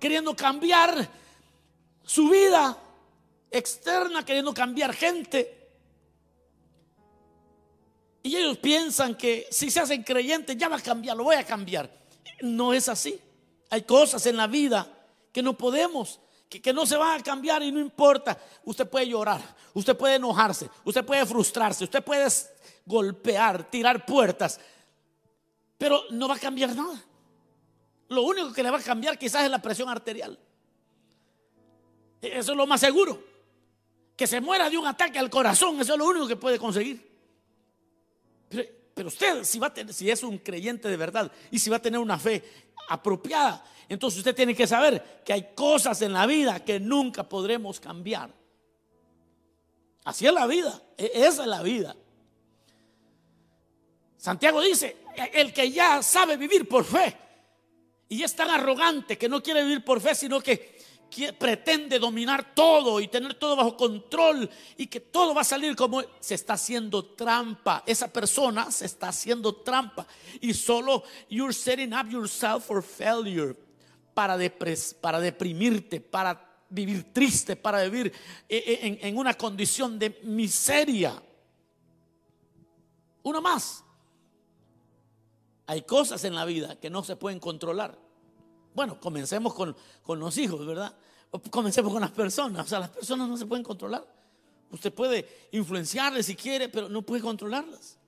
queriendo 0.00 0.35
cambiar 0.35 1.09
su 2.04 2.28
vida 2.30 2.76
externa, 3.50 4.25
queriendo 4.25 4.54
cambiar 4.54 4.95
gente. 4.95 5.54
Y 8.23 8.37
ellos 8.37 8.59
piensan 8.59 9.14
que 9.14 9.47
si 9.50 9.71
se 9.71 9.80
hacen 9.80 10.02
creyentes 10.02 10.57
ya 10.57 10.68
va 10.68 10.76
a 10.76 10.83
cambiar, 10.83 11.16
lo 11.16 11.25
voy 11.25 11.37
a 11.37 11.45
cambiar. 11.45 11.90
No 12.40 12.73
es 12.73 12.88
así. 12.88 13.18
Hay 13.71 13.83
cosas 13.83 14.25
en 14.26 14.37
la 14.37 14.47
vida 14.47 14.87
que 15.33 15.42
no 15.42 15.57
podemos, 15.57 16.21
que, 16.49 16.61
que, 16.61 16.73
no 16.73 16.87
se 16.87 16.97
van 16.97 17.21
a 17.21 17.23
cambiar 17.23 17.62
y 17.62 17.71
no 17.71 17.80
importa. 17.80 18.38
Usted 18.64 18.88
puede 18.88 19.09
llorar, 19.09 19.42
usted 19.75 19.97
puede 19.97 20.14
enojarse, 20.14 20.71
usted 20.85 21.04
puede 21.04 21.26
frustrarse, 21.26 21.85
usted 21.85 22.02
puede 22.02 22.26
golpear, 22.87 23.71
tirar 23.71 24.07
puertas, 24.07 24.59
pero 25.78 26.02
no 26.11 26.28
va 26.28 26.35
a 26.35 26.38
cambiar 26.38 26.75
nada. 26.75 27.02
Lo 28.08 28.23
único 28.23 28.52
que 28.52 28.62
le 28.62 28.70
va 28.70 28.78
a 28.78 28.82
cambiar 28.82 29.16
quizás 29.16 29.44
es 29.44 29.50
la 29.50 29.62
presión 29.62 29.88
arterial. 29.88 30.38
Eso 32.20 32.52
es 32.52 32.56
lo 32.56 32.66
más 32.66 32.80
seguro. 32.80 33.23
Que 34.16 34.26
se 34.26 34.40
muera 34.40 34.68
de 34.68 34.76
un 34.76 34.87
ataque 34.87 35.18
al 35.18 35.30
corazón, 35.30 35.80
eso 35.80 35.92
es 35.92 35.99
lo 35.99 36.06
único 36.06 36.26
que 36.26 36.37
puede 36.37 36.58
conseguir. 36.58 37.06
Pero, 38.49 39.08
usted, 39.08 39.44
si, 39.44 39.61
va 39.61 39.68
a 39.68 39.75
tener, 39.75 39.94
si 39.94 40.11
es 40.11 40.25
un 40.25 40.38
creyente 40.38 40.88
de 40.88 40.97
verdad 40.97 41.30
y 41.52 41.58
si 41.61 41.70
va 41.70 41.76
a 41.76 41.82
tener 41.82 42.00
una 42.00 42.18
fe 42.18 42.42
apropiada, 42.88 43.64
entonces 43.88 44.18
usted 44.18 44.35
tiene 44.35 44.56
que 44.56 44.66
saber 44.66 45.23
que 45.25 45.32
hay 45.32 45.54
cosas 45.54 46.02
en 46.02 46.12
la 46.12 46.26
vida 46.26 46.64
que 46.64 46.80
nunca 46.80 47.28
podremos 47.28 47.78
cambiar. 47.78 48.35
Así 50.02 50.26
es 50.26 50.32
la 50.32 50.47
vida, 50.47 50.82
e, 50.97 51.12
esa 51.14 51.42
es 51.42 51.49
la 51.49 51.62
vida. 51.62 51.94
Santiago 54.16 54.61
dice, 54.61 54.97
el 55.25 55.53
que 55.53 55.71
ya 55.71 56.03
sabe 56.03 56.37
vivir 56.37 56.69
por 56.69 56.85
fe 56.85 57.17
y 58.09 58.23
es 58.23 58.35
tan 58.35 58.51
arrogante 58.51 59.19
que 59.19 59.29
no 59.29 59.43
quiere 59.43 59.63
vivir 59.63 59.85
por 59.85 60.01
fe, 60.01 60.15
sino 60.15 60.41
que, 60.41 60.79
pretende 61.39 61.99
dominar 61.99 62.55
todo 62.55 63.01
y 63.01 63.09
tener 63.09 63.33
todo 63.33 63.57
bajo 63.57 63.79
control 63.79 64.49
y 64.77 64.89
que 64.89 65.01
todo 65.01 65.35
va 65.35 65.41
a 65.41 65.45
salir 65.45 65.75
como 65.75 66.03
se 66.21 66.35
está 66.35 66.53
haciendo 66.53 67.03
trampa. 67.03 67.83
Esa 67.87 68.13
persona 68.13 68.71
se 68.71 68.85
está 68.85 69.09
haciendo 69.09 69.57
trampa 69.57 70.07
y 70.43 70.53
solo 70.53 71.03
you're 71.31 71.55
setting 71.55 71.95
up 71.95 72.11
yourself 72.11 72.67
for 72.67 72.83
failure 72.83 73.57
para, 74.13 74.37
para 75.01 75.19
deprimirte, 75.19 75.99
para 75.99 76.47
vivir 76.69 77.11
triste, 77.11 77.57
para 77.57 77.83
vivir 77.85 78.13
eh, 78.47 78.81
en, 78.83 78.99
en 79.01 79.17
una 79.17 79.33
condición 79.33 79.99
de 79.99 80.21
miseria. 80.25 81.23
Uno 83.23 83.41
más. 83.41 83.83
Hay 85.69 85.83
cosas 85.83 86.25
en 86.25 86.35
la 86.35 86.47
vida 86.47 86.81
que 86.81 86.89
no 86.89 87.05
se 87.05 87.15
pueden 87.15 87.39
controlar. 87.39 87.99
Bueno, 88.75 88.99
comencemos 88.99 89.53
con, 89.53 89.77
los 90.19 90.39
hijos, 90.39 90.67
¿verdad? 90.67 90.97
comencemos 91.51 91.93
con 91.93 92.01
las 92.01 92.11
personas. 92.11 92.65
O 92.65 92.69
sea, 92.69 92.81
las 92.81 92.89
personas 92.89 93.29
no 93.29 93.37
se 93.37 93.45
pueden 93.45 93.63
controlar. 93.63 94.03
Usted 94.71 94.91
puede 94.95 95.49
influenciarles 95.53 96.25
si 96.25 96.37
quiere, 96.37 96.71
pero 96.71 96.89
no 96.89 97.03
puede 97.03 97.21
controlarlas. 97.21 97.99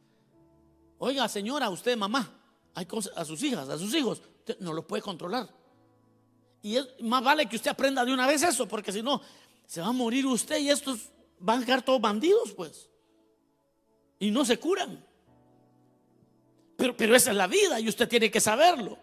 Oiga, 0.96 1.28
señora, 1.28 1.68
usted, 1.68 1.98
mamá, 1.98 2.30
hay 2.74 2.86
cosas 2.86 3.12
a 3.14 3.26
sus 3.26 3.42
hijas, 3.42 3.68
a 3.68 3.76
sus 3.76 3.94
hijos, 3.94 4.22
no 4.58 4.72
los 4.72 4.86
puede 4.86 5.02
controlar. 5.02 5.46
Y 6.62 6.76
es, 6.76 6.88
más 7.00 7.22
vale 7.22 7.46
que 7.46 7.56
usted 7.56 7.72
aprenda 7.72 8.06
de 8.06 8.14
una 8.14 8.26
vez 8.26 8.42
eso, 8.42 8.66
porque 8.66 8.90
si 8.90 9.02
no, 9.02 9.20
se 9.66 9.82
va 9.82 9.88
a 9.88 9.92
morir 9.92 10.24
usted 10.24 10.58
y 10.60 10.70
estos 10.70 11.10
van 11.38 11.62
a 11.62 11.66
quedar 11.66 11.82
todos 11.82 12.00
bandidos, 12.00 12.52
pues. 12.52 12.88
Y 14.18 14.30
no 14.30 14.46
se 14.46 14.58
curan. 14.58 15.09
Pero, 16.96 17.14
esa 17.14 17.30
es 17.30 17.36
la 17.36 17.46
vida 17.46 17.78
y 17.78 17.88
usted 17.88 18.08
tiene 18.08 18.30
que 18.30 18.40
saberlo. 18.40 18.96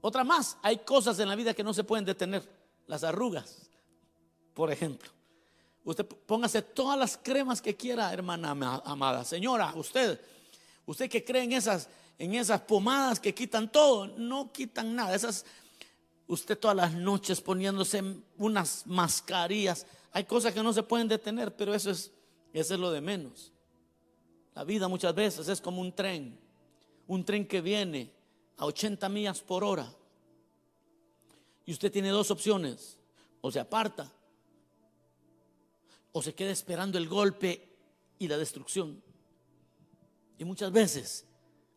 Otra 0.00 0.22
más, 0.22 0.56
hay 0.62 0.78
cosas 0.78 1.18
en 1.18 1.28
la 1.28 1.34
vida 1.34 1.54
que 1.54 1.64
no 1.64 1.74
se 1.74 1.82
pueden 1.82 2.04
detener. 2.04 2.48
Las 2.86 3.02
arrugas, 3.02 3.68
por 4.52 4.70
ejemplo. 4.70 5.10
Usted 5.82 6.06
póngase 6.06 6.62
todas 6.62 6.96
las 6.96 7.16
cremas 7.16 7.60
que 7.60 7.74
quiera, 7.74 8.12
hermana 8.12 8.50
amada. 8.84 9.24
Señora, 9.24 9.72
usted, 9.74 10.20
usted 10.86 11.10
que 11.10 11.24
cree 11.24 11.42
en 11.42 11.52
esas, 11.52 11.88
en 12.16 12.34
esas 12.34 12.60
pomadas 12.60 13.18
que 13.18 13.34
quitan 13.34 13.72
todo, 13.72 14.06
no 14.06 14.52
quitan 14.52 14.94
nada. 14.94 15.16
Esas, 15.16 15.44
usted 16.28 16.56
todas 16.56 16.76
las 16.76 16.92
noches 16.92 17.40
poniéndose 17.40 18.04
unas 18.38 18.86
mascarillas. 18.86 19.84
Hay 20.12 20.24
cosas 20.24 20.54
que 20.54 20.62
no 20.62 20.72
se 20.72 20.84
pueden 20.84 21.08
detener, 21.08 21.56
pero 21.56 21.74
eso 21.74 21.90
es, 21.90 22.12
eso 22.52 22.74
es 22.74 22.80
lo 22.80 22.92
de 22.92 23.00
menos. 23.00 23.53
La 24.54 24.64
vida 24.64 24.88
muchas 24.88 25.14
veces 25.14 25.48
es 25.48 25.60
como 25.60 25.80
un 25.80 25.92
tren, 25.92 26.38
un 27.08 27.24
tren 27.24 27.46
que 27.46 27.60
viene 27.60 28.10
a 28.56 28.66
80 28.66 29.08
millas 29.08 29.40
por 29.40 29.64
hora. 29.64 29.92
Y 31.66 31.72
usted 31.72 31.90
tiene 31.90 32.10
dos 32.10 32.30
opciones, 32.30 32.98
o 33.40 33.50
se 33.50 33.58
aparta, 33.58 34.12
o 36.12 36.22
se 36.22 36.34
queda 36.34 36.50
esperando 36.50 36.98
el 36.98 37.08
golpe 37.08 37.68
y 38.18 38.28
la 38.28 38.38
destrucción. 38.38 39.02
Y 40.38 40.44
muchas 40.44 40.70
veces, 40.70 41.24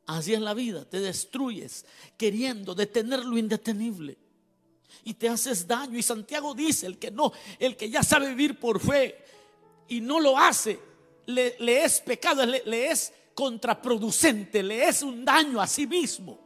así 0.05 0.33
es 0.33 0.41
la 0.41 0.53
vida, 0.53 0.85
te 0.85 0.99
destruyes 0.99 1.85
queriendo 2.15 2.75
detener 2.75 3.25
lo 3.25 3.37
indetenible. 3.37 4.17
Y 5.03 5.15
te 5.15 5.29
haces 5.29 5.67
daño. 5.67 5.97
Y 5.97 6.03
Santiago 6.03 6.53
dice, 6.53 6.85
el 6.85 6.97
que 6.97 7.11
no, 7.11 7.31
el 7.59 7.75
que 7.75 7.89
ya 7.89 8.03
sabe 8.03 8.29
vivir 8.29 8.59
por 8.59 8.79
fe 8.79 9.23
y 9.87 10.01
no 10.01 10.19
lo 10.19 10.37
hace, 10.37 10.79
le, 11.27 11.83
es 11.83 12.01
pecado, 12.01 12.45
le, 12.45 12.91
es 12.91 13.13
contraproducente, 13.33 14.63
le 14.63 14.87
es 14.87 15.01
un 15.03 15.23
daño 15.23 15.61
a 15.61 15.67
sí 15.67 15.85
mismo. 15.85 16.45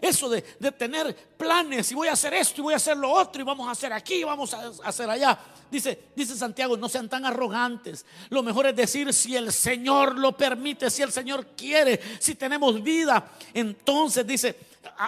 Eso 0.00 0.28
de, 0.28 0.42
tener 0.72 1.14
planes 1.36 1.90
y 1.90 1.94
voy 1.94 2.08
a 2.08 2.12
hacer 2.12 2.34
esto 2.34 2.60
y 2.60 2.64
voy 2.64 2.74
a 2.74 2.76
hacer 2.76 2.96
lo 2.96 3.10
otro 3.10 3.40
y 3.40 3.44
vamos 3.44 3.66
a 3.66 3.70
hacer 3.70 3.92
aquí 3.92 4.16
y 4.16 4.24
vamos 4.24 4.52
a 4.52 4.70
hacer 4.84 5.08
allá. 5.08 5.38
Dice, 5.70 6.10
dice 6.14 6.36
Santiago, 6.36 6.76
no 6.76 6.88
sean 6.88 7.08
tan 7.08 7.24
arrogantes. 7.24 8.04
Lo 8.28 8.42
mejor 8.42 8.66
es 8.66 8.76
decir, 8.76 9.12
si 9.12 9.34
el 9.34 9.52
Señor 9.52 10.18
lo 10.18 10.36
permite, 10.36 10.90
si 10.90 11.02
el 11.02 11.10
Señor 11.10 11.46
quiere, 11.56 12.00
si 12.20 12.34
tenemos 12.34 12.82
vida, 12.82 13.32
entonces 13.54 14.26
dice, 14.26 14.56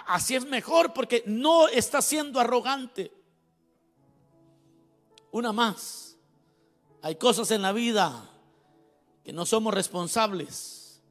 así 0.07 0.35
es 0.35 0.47
mejor 0.47 0.93
porque 0.93 1.23
no 1.26 1.69
está 1.69 2.00
siendo 2.00 2.40
arrogante. 2.40 3.12
Una 5.31 5.52
más. 5.52 6.17
Hay 7.02 7.17
cosas 7.17 7.50
en 7.50 7.62
la 7.62 7.73
vida 7.73 8.28
que 9.28 9.32
no 9.35 9.44
somos 9.44 9.75
responsables. 9.75 11.02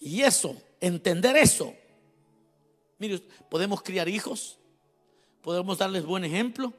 Y 0.00 0.22
eso, 0.22 0.56
entender 0.80 1.36
eso, 1.36 1.74
Mire, 2.98 3.18
podemos 3.50 3.82
criar 3.82 4.08
hijos, 4.08 4.58
podemos 5.42 5.76
darles 5.76 6.06
buen 6.06 6.24
ejemplo, 6.24 6.72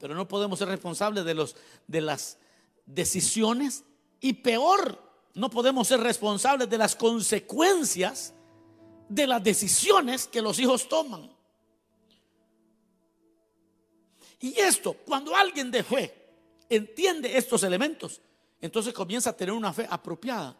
pero 0.00 0.16
no 0.16 0.26
podemos 0.26 0.58
ser 0.58 0.66
responsables 0.66 1.24
de, 1.24 1.34
los, 1.34 1.54
de 1.86 2.00
las 2.00 2.38
decisiones 2.86 3.84
y 4.20 4.32
peor, 4.32 5.00
no 5.34 5.48
podemos 5.48 5.86
ser 5.86 6.00
responsables 6.00 6.68
de 6.68 6.76
las 6.76 6.96
consecuencias 6.96 8.34
de 9.08 9.28
las 9.28 9.44
decisiones 9.44 10.26
que 10.26 10.42
los 10.42 10.58
hijos 10.58 10.88
toman. 10.88 11.30
Y 14.40 14.58
esto, 14.58 14.94
cuando 15.06 15.36
alguien 15.36 15.70
de 15.70 15.84
fe 15.84 16.12
entiende 16.68 17.38
estos 17.38 17.62
elementos, 17.62 18.20
entonces 18.62 18.94
comienza 18.94 19.30
a 19.30 19.36
tener 19.36 19.52
una 19.52 19.72
fe 19.72 19.86
apropiada. 19.90 20.56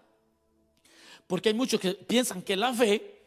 Porque 1.27 1.49
hay 1.49 1.55
muchos 1.55 1.81
que 1.81 1.95
piensan 1.95 2.43
que 2.43 2.57
la 2.57 2.75
fe 2.75 3.23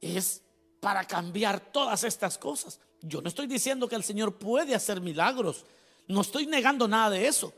es 0.00 0.42
para 0.80 1.04
cambiar 1.04 1.60
todas 1.60 2.02
estas 2.04 2.38
cosas. 2.38 2.80
Yo 3.02 3.20
no 3.20 3.28
estoy 3.28 3.46
diciendo 3.46 3.86
que 3.86 3.94
el 3.94 4.02
Señor 4.02 4.36
puede 4.36 4.74
hacer 4.74 5.02
milagros. 5.02 5.66
No 6.06 6.22
estoy 6.22 6.46
negando 6.46 6.88
nada 6.88 7.10
de 7.10 7.28
eso. 7.28 7.52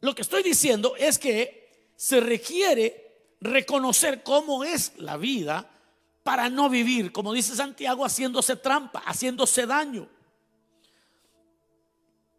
Lo 0.00 0.14
que 0.14 0.22
estoy 0.22 0.42
diciendo 0.42 0.94
es 0.96 1.18
que 1.18 1.90
se 1.96 2.20
requiere 2.20 3.34
reconocer 3.40 4.22
cómo 4.22 4.62
es 4.62 4.92
la 4.98 5.16
vida 5.16 5.70
para 6.22 6.50
no 6.50 6.68
vivir, 6.68 7.12
como 7.12 7.32
dice 7.32 7.56
Santiago, 7.56 8.04
haciéndose 8.04 8.56
trampa, 8.56 9.00
haciéndose 9.00 9.66
daño. 9.66 10.06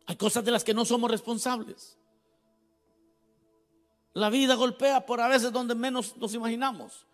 Hay 0.06 0.16
cosas 0.18 0.46
de 0.46 0.52
las 0.52 0.64
que 0.64 0.74
no 0.74 0.86
somos 0.86 1.10
responsables. 1.10 1.98
La 4.14 4.30
vida 4.30 4.56
golpea 4.56 5.06
por 5.06 5.22
a 5.22 5.28
veces 5.28 5.52
donde 5.52 5.76
menos 5.76 6.18
nos 6.18 6.34
imaginamos. 6.34 7.06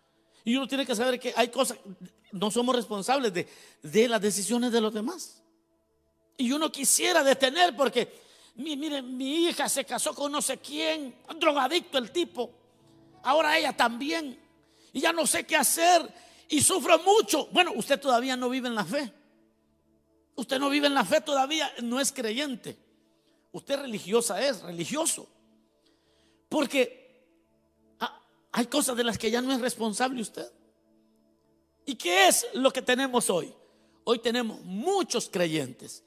Y 0.44 0.56
uno 0.56 0.66
tiene 0.66 0.86
que 0.86 0.96
saber 0.96 1.20
que 1.20 1.32
hay 1.36 1.48
cosas, 1.48 1.78
no 2.32 2.50
somos 2.50 2.74
responsables 2.74 3.32
de, 3.32 3.48
de 3.82 4.08
las 4.08 4.20
decisiones 4.20 4.72
de 4.72 4.80
los 4.80 4.92
demás. 4.92 5.42
Y 6.36 6.52
uno 6.52 6.70
quisiera 6.70 7.22
detener 7.22 7.76
porque, 7.76 8.20
mire, 8.54 9.02
mi 9.02 9.46
hija 9.46 9.68
se 9.68 9.84
casó 9.84 10.14
con 10.14 10.30
no 10.30 10.40
sé 10.40 10.58
quién, 10.58 11.14
drogadicto 11.38 11.98
el 11.98 12.10
tipo. 12.10 12.50
Ahora 13.22 13.58
ella 13.58 13.76
también. 13.76 14.38
Y 14.92 15.00
ya 15.00 15.12
no 15.12 15.26
sé 15.26 15.44
qué 15.44 15.56
hacer. 15.56 16.08
Y 16.48 16.62
sufro 16.62 16.98
mucho. 17.00 17.46
Bueno, 17.52 17.72
usted 17.74 18.00
todavía 18.00 18.36
no 18.36 18.48
vive 18.48 18.68
en 18.68 18.74
la 18.74 18.84
fe. 18.84 19.12
Usted 20.36 20.60
no 20.60 20.70
vive 20.70 20.86
en 20.86 20.94
la 20.94 21.04
fe 21.04 21.20
todavía, 21.20 21.68
no 21.82 21.98
es 21.98 22.12
creyente. 22.12 22.78
Usted 23.50 23.80
religiosa 23.80 24.40
es, 24.40 24.62
religioso. 24.62 25.28
Porque 26.48 26.98
hay 28.52 28.66
cosas 28.66 28.96
de 28.96 29.04
las 29.04 29.18
que 29.18 29.30
ya 29.30 29.40
no 29.42 29.52
es 29.52 29.60
responsable 29.60 30.20
usted. 30.22 30.50
¿Y 31.84 31.94
qué 31.96 32.28
es 32.28 32.46
lo 32.54 32.70
que 32.70 32.82
tenemos 32.82 33.30
hoy? 33.30 33.54
Hoy 34.04 34.18
tenemos 34.18 34.60
muchos 34.62 35.28
creyentes 35.28 36.04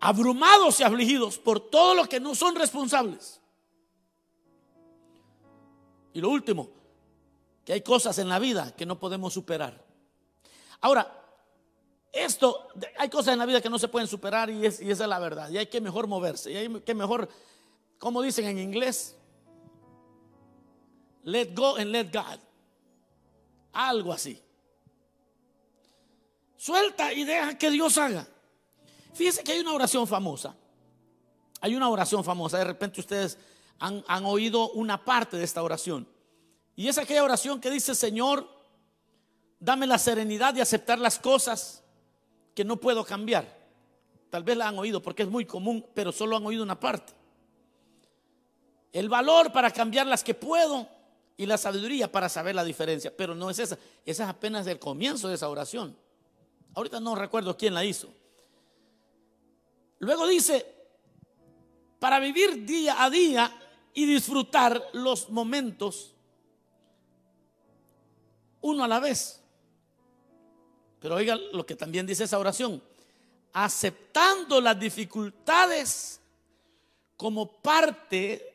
abrumados 0.00 0.80
y 0.80 0.82
afligidos 0.82 1.38
por 1.38 1.60
todo 1.60 1.94
lo 1.94 2.06
que 2.06 2.20
no 2.20 2.34
son 2.34 2.54
responsables. 2.54 3.40
Y 6.12 6.20
lo 6.20 6.28
último, 6.28 6.68
que 7.64 7.72
hay 7.72 7.80
cosas 7.80 8.18
en 8.18 8.28
la 8.28 8.38
vida 8.38 8.74
que 8.76 8.84
no 8.84 8.98
podemos 8.98 9.32
superar. 9.32 9.82
Ahora, 10.82 11.24
esto, 12.12 12.68
hay 12.98 13.08
cosas 13.08 13.32
en 13.32 13.38
la 13.38 13.46
vida 13.46 13.62
que 13.62 13.70
no 13.70 13.78
se 13.78 13.88
pueden 13.88 14.06
superar 14.06 14.50
y, 14.50 14.66
esa 14.66 14.82
es 14.82 14.98
la 14.98 15.18
verdad. 15.18 15.48
Y 15.50 15.56
hay 15.56 15.66
que 15.66 15.80
mejor 15.80 16.06
moverse. 16.06 16.52
Y 16.52 16.56
hay 16.56 16.80
que 16.80 16.94
mejor, 16.94 17.28
como 18.04 18.20
dicen 18.20 18.44
en 18.44 18.58
inglés, 18.58 19.16
let 21.22 21.54
go 21.54 21.76
and 21.76 21.90
let 21.90 22.12
God. 22.12 22.38
Algo 23.72 24.12
así. 24.12 24.38
Suelta 26.54 27.14
y 27.14 27.24
deja 27.24 27.56
que 27.56 27.70
Dios 27.70 27.96
haga. 27.96 28.28
Fíjense 29.14 29.42
que 29.42 29.52
hay 29.52 29.60
una 29.60 29.72
oración 29.72 30.06
famosa. 30.06 30.54
Hay 31.62 31.74
una 31.74 31.88
oración 31.88 32.22
famosa. 32.22 32.58
De 32.58 32.64
repente 32.64 33.00
ustedes 33.00 33.38
han, 33.78 34.04
han 34.06 34.26
oído 34.26 34.72
una 34.72 35.02
parte 35.02 35.38
de 35.38 35.44
esta 35.44 35.62
oración. 35.62 36.06
Y 36.76 36.88
es 36.88 36.98
aquella 36.98 37.24
oración 37.24 37.58
que 37.58 37.70
dice, 37.70 37.94
Señor, 37.94 38.46
dame 39.58 39.86
la 39.86 39.96
serenidad 39.96 40.52
de 40.52 40.60
aceptar 40.60 40.98
las 40.98 41.18
cosas 41.18 41.82
que 42.54 42.66
no 42.66 42.76
puedo 42.76 43.02
cambiar. 43.02 43.64
Tal 44.28 44.44
vez 44.44 44.58
la 44.58 44.68
han 44.68 44.78
oído 44.78 45.00
porque 45.00 45.22
es 45.22 45.28
muy 45.30 45.46
común, 45.46 45.86
pero 45.94 46.12
solo 46.12 46.36
han 46.36 46.44
oído 46.44 46.62
una 46.62 46.78
parte. 46.78 47.23
El 48.94 49.08
valor 49.08 49.52
para 49.52 49.72
cambiar 49.72 50.06
las 50.06 50.22
que 50.22 50.34
puedo 50.34 50.88
y 51.36 51.46
la 51.46 51.58
sabiduría 51.58 52.10
para 52.10 52.28
saber 52.28 52.54
la 52.54 52.62
diferencia. 52.62 53.12
Pero 53.14 53.34
no 53.34 53.50
es 53.50 53.58
esa, 53.58 53.76
esa 54.06 54.22
es 54.22 54.28
apenas 54.30 54.68
el 54.68 54.78
comienzo 54.78 55.28
de 55.28 55.34
esa 55.34 55.48
oración. 55.48 55.96
Ahorita 56.74 57.00
no 57.00 57.16
recuerdo 57.16 57.56
quién 57.56 57.74
la 57.74 57.84
hizo. 57.84 58.08
Luego 59.98 60.28
dice, 60.28 60.64
para 61.98 62.20
vivir 62.20 62.64
día 62.64 63.02
a 63.02 63.10
día 63.10 63.52
y 63.94 64.06
disfrutar 64.06 64.80
los 64.92 65.28
momentos 65.28 66.14
uno 68.60 68.84
a 68.84 68.88
la 68.88 69.00
vez. 69.00 69.40
Pero 71.00 71.16
oiga 71.16 71.34
lo 71.34 71.66
que 71.66 71.74
también 71.74 72.06
dice 72.06 72.24
esa 72.24 72.38
oración. 72.38 72.80
Aceptando 73.54 74.60
las 74.60 74.78
dificultades 74.78 76.20
como 77.16 77.60
parte 77.60 78.53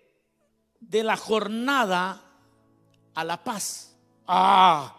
de 0.80 1.04
la 1.04 1.18
jornada 1.18 2.22
a 3.14 3.24
la 3.24 3.44
paz. 3.44 3.98
Ah, 4.28 4.96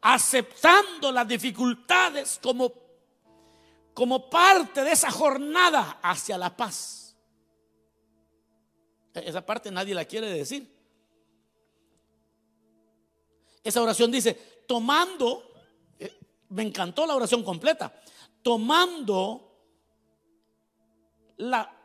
aceptando 0.00 1.10
las 1.12 1.26
dificultades 1.26 2.38
como, 2.42 2.72
como 3.94 4.28
parte 4.28 4.82
de 4.82 4.92
esa 4.92 5.10
jornada 5.10 5.98
hacia 6.02 6.36
la 6.36 6.56
paz. 6.56 7.16
E-, 9.14 9.28
esa 9.28 9.44
parte 9.44 9.70
nadie 9.70 9.94
la 9.94 10.04
quiere 10.04 10.28
decir. 10.30 10.72
Esa 13.62 13.80
oración 13.80 14.10
dice, 14.10 14.64
tomando 14.66 15.54
me 16.54 16.62
encantó 16.62 17.06
la 17.06 17.16
oración 17.16 17.42
completa, 17.42 17.92
tomando 18.42 19.58
la, 21.36 21.83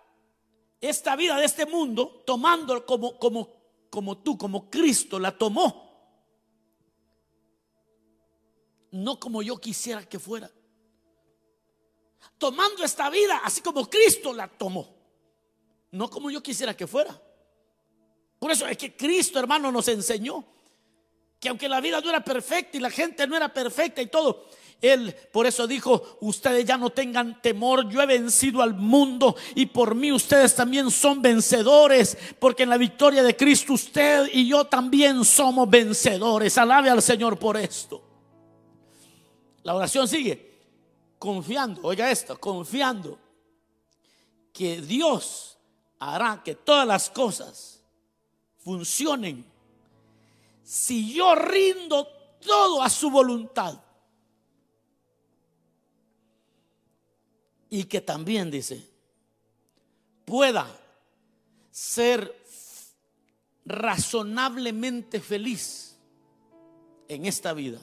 esta 0.82 1.16
vida 1.16 1.38
de 1.38 1.46
este 1.46 1.66
mundo, 1.66 2.24
tomando 2.26 2.86
como, 2.86 3.18
como, 3.18 3.50
como 3.90 4.18
tú, 4.20 4.38
como 4.38 4.70
Cristo 4.70 5.20
la 5.20 5.38
tomó. 5.38 5.88
No 8.92 9.20
como 9.20 9.42
yo 9.42 9.58
quisiera 9.58 10.04
que 10.04 10.20
fuera. 10.20 10.50
Tomando 12.38 12.84
esta 12.84 13.10
vida 13.10 13.42
así 13.44 13.62
como 13.62 13.90
Cristo 13.90 14.34
la 14.34 14.48
tomó. 14.48 14.96
No 15.92 16.10
como 16.10 16.32
yo 16.32 16.42
quisiera 16.42 16.76
que 16.76 16.88
fuera. 16.88 17.22
Por 18.40 18.52
eso 18.52 18.66
es 18.68 18.78
que 18.78 18.96
Cristo, 18.96 19.40
hermano, 19.40 19.72
nos 19.72 19.88
enseñó 19.90 20.46
que 21.40 21.50
aunque 21.50 21.70
la 21.70 21.82
vida 21.82 22.02
no 22.02 22.10
era 22.10 22.24
perfecta 22.24 22.78
y 22.78 22.80
la 22.80 22.90
gente 22.90 23.26
no 23.28 23.36
era 23.36 23.54
perfecta 23.54 24.02
y 24.02 24.08
todo, 24.08 24.48
él 24.82 25.14
por 25.32 25.46
eso 25.46 25.68
dijo, 25.68 26.18
ustedes 26.22 26.66
ya 26.66 26.78
no 26.78 26.90
tengan 26.90 27.42
temor, 27.42 27.90
yo 27.90 28.02
he 28.02 28.06
vencido 28.06 28.62
al 28.62 28.74
mundo 28.74 29.36
y 29.56 29.66
por 29.66 29.96
mí 29.96 30.12
ustedes 30.12 30.56
también 30.56 30.90
son 30.90 31.22
vencedores, 31.22 32.18
porque 32.40 32.64
en 32.64 32.70
la 32.70 32.78
victoria 32.78 33.22
de 33.24 33.36
Cristo 33.36 33.74
usted 33.74 34.30
y 34.32 34.48
yo 34.48 34.66
también 34.66 35.26
somos 35.26 35.70
vencedores. 35.70 36.58
Alabe 36.58 36.90
al 36.90 37.02
Señor 37.02 37.38
por 37.38 37.58
esto. 37.58 38.02
La 39.64 39.76
oración 39.76 40.08
sigue, 40.08 40.60
confiando, 41.18 41.82
oiga 41.84 42.10
esto, 42.10 42.40
confiando 42.40 43.20
que 44.54 44.82
Dios 44.82 45.58
hará 46.00 46.42
que 46.44 46.56
todas 46.56 46.88
las 46.88 47.10
cosas 47.10 47.84
funcionen 48.58 49.46
si 50.64 51.14
yo 51.14 51.36
rindo 51.36 52.08
todo 52.40 52.82
a 52.82 52.90
su 52.90 53.10
voluntad. 53.10 53.80
Y 57.70 57.84
que 57.86 58.02
también 58.02 58.50
dice, 58.50 58.84
pueda 60.26 60.68
ser 61.72 62.36
razonablemente 63.66 65.20
feliz 65.20 65.96
en 67.08 67.26
esta 67.26 67.54
vida 67.54 67.80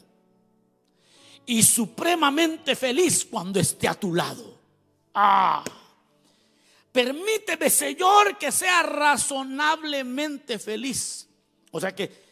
y 1.46 1.62
supremamente 1.62 2.74
feliz 2.74 3.24
cuando 3.24 3.60
esté 3.60 3.86
a 3.86 3.94
tu 3.94 4.12
lado. 4.12 4.58
Ah, 5.14 5.62
permíteme, 6.90 7.70
Señor, 7.70 8.36
que 8.36 8.50
sea 8.50 8.82
razonablemente 8.82 10.58
feliz. 10.58 11.28
O 11.70 11.80
sea 11.80 11.94
que, 11.94 12.24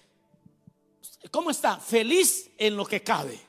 ¿cómo 1.30 1.50
está? 1.50 1.78
Feliz 1.78 2.50
en 2.58 2.76
lo 2.76 2.84
que 2.84 3.02
cabe 3.02 3.40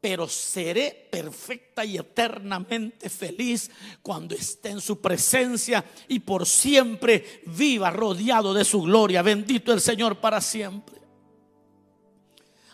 pero 0.00 0.26
seré 0.28 1.08
perfecta 1.10 1.84
y 1.84 1.98
eternamente 1.98 3.10
feliz 3.10 3.70
cuando 4.02 4.34
esté 4.34 4.70
en 4.70 4.80
su 4.80 5.00
presencia 5.00 5.84
y 6.08 6.20
por 6.20 6.46
siempre 6.46 7.42
viva 7.46 7.90
rodeado 7.90 8.54
de 8.54 8.64
su 8.64 8.80
gloria. 8.82 9.20
Bendito 9.20 9.72
el 9.72 9.80
Señor 9.80 10.16
para 10.18 10.40
siempre. 10.40 10.98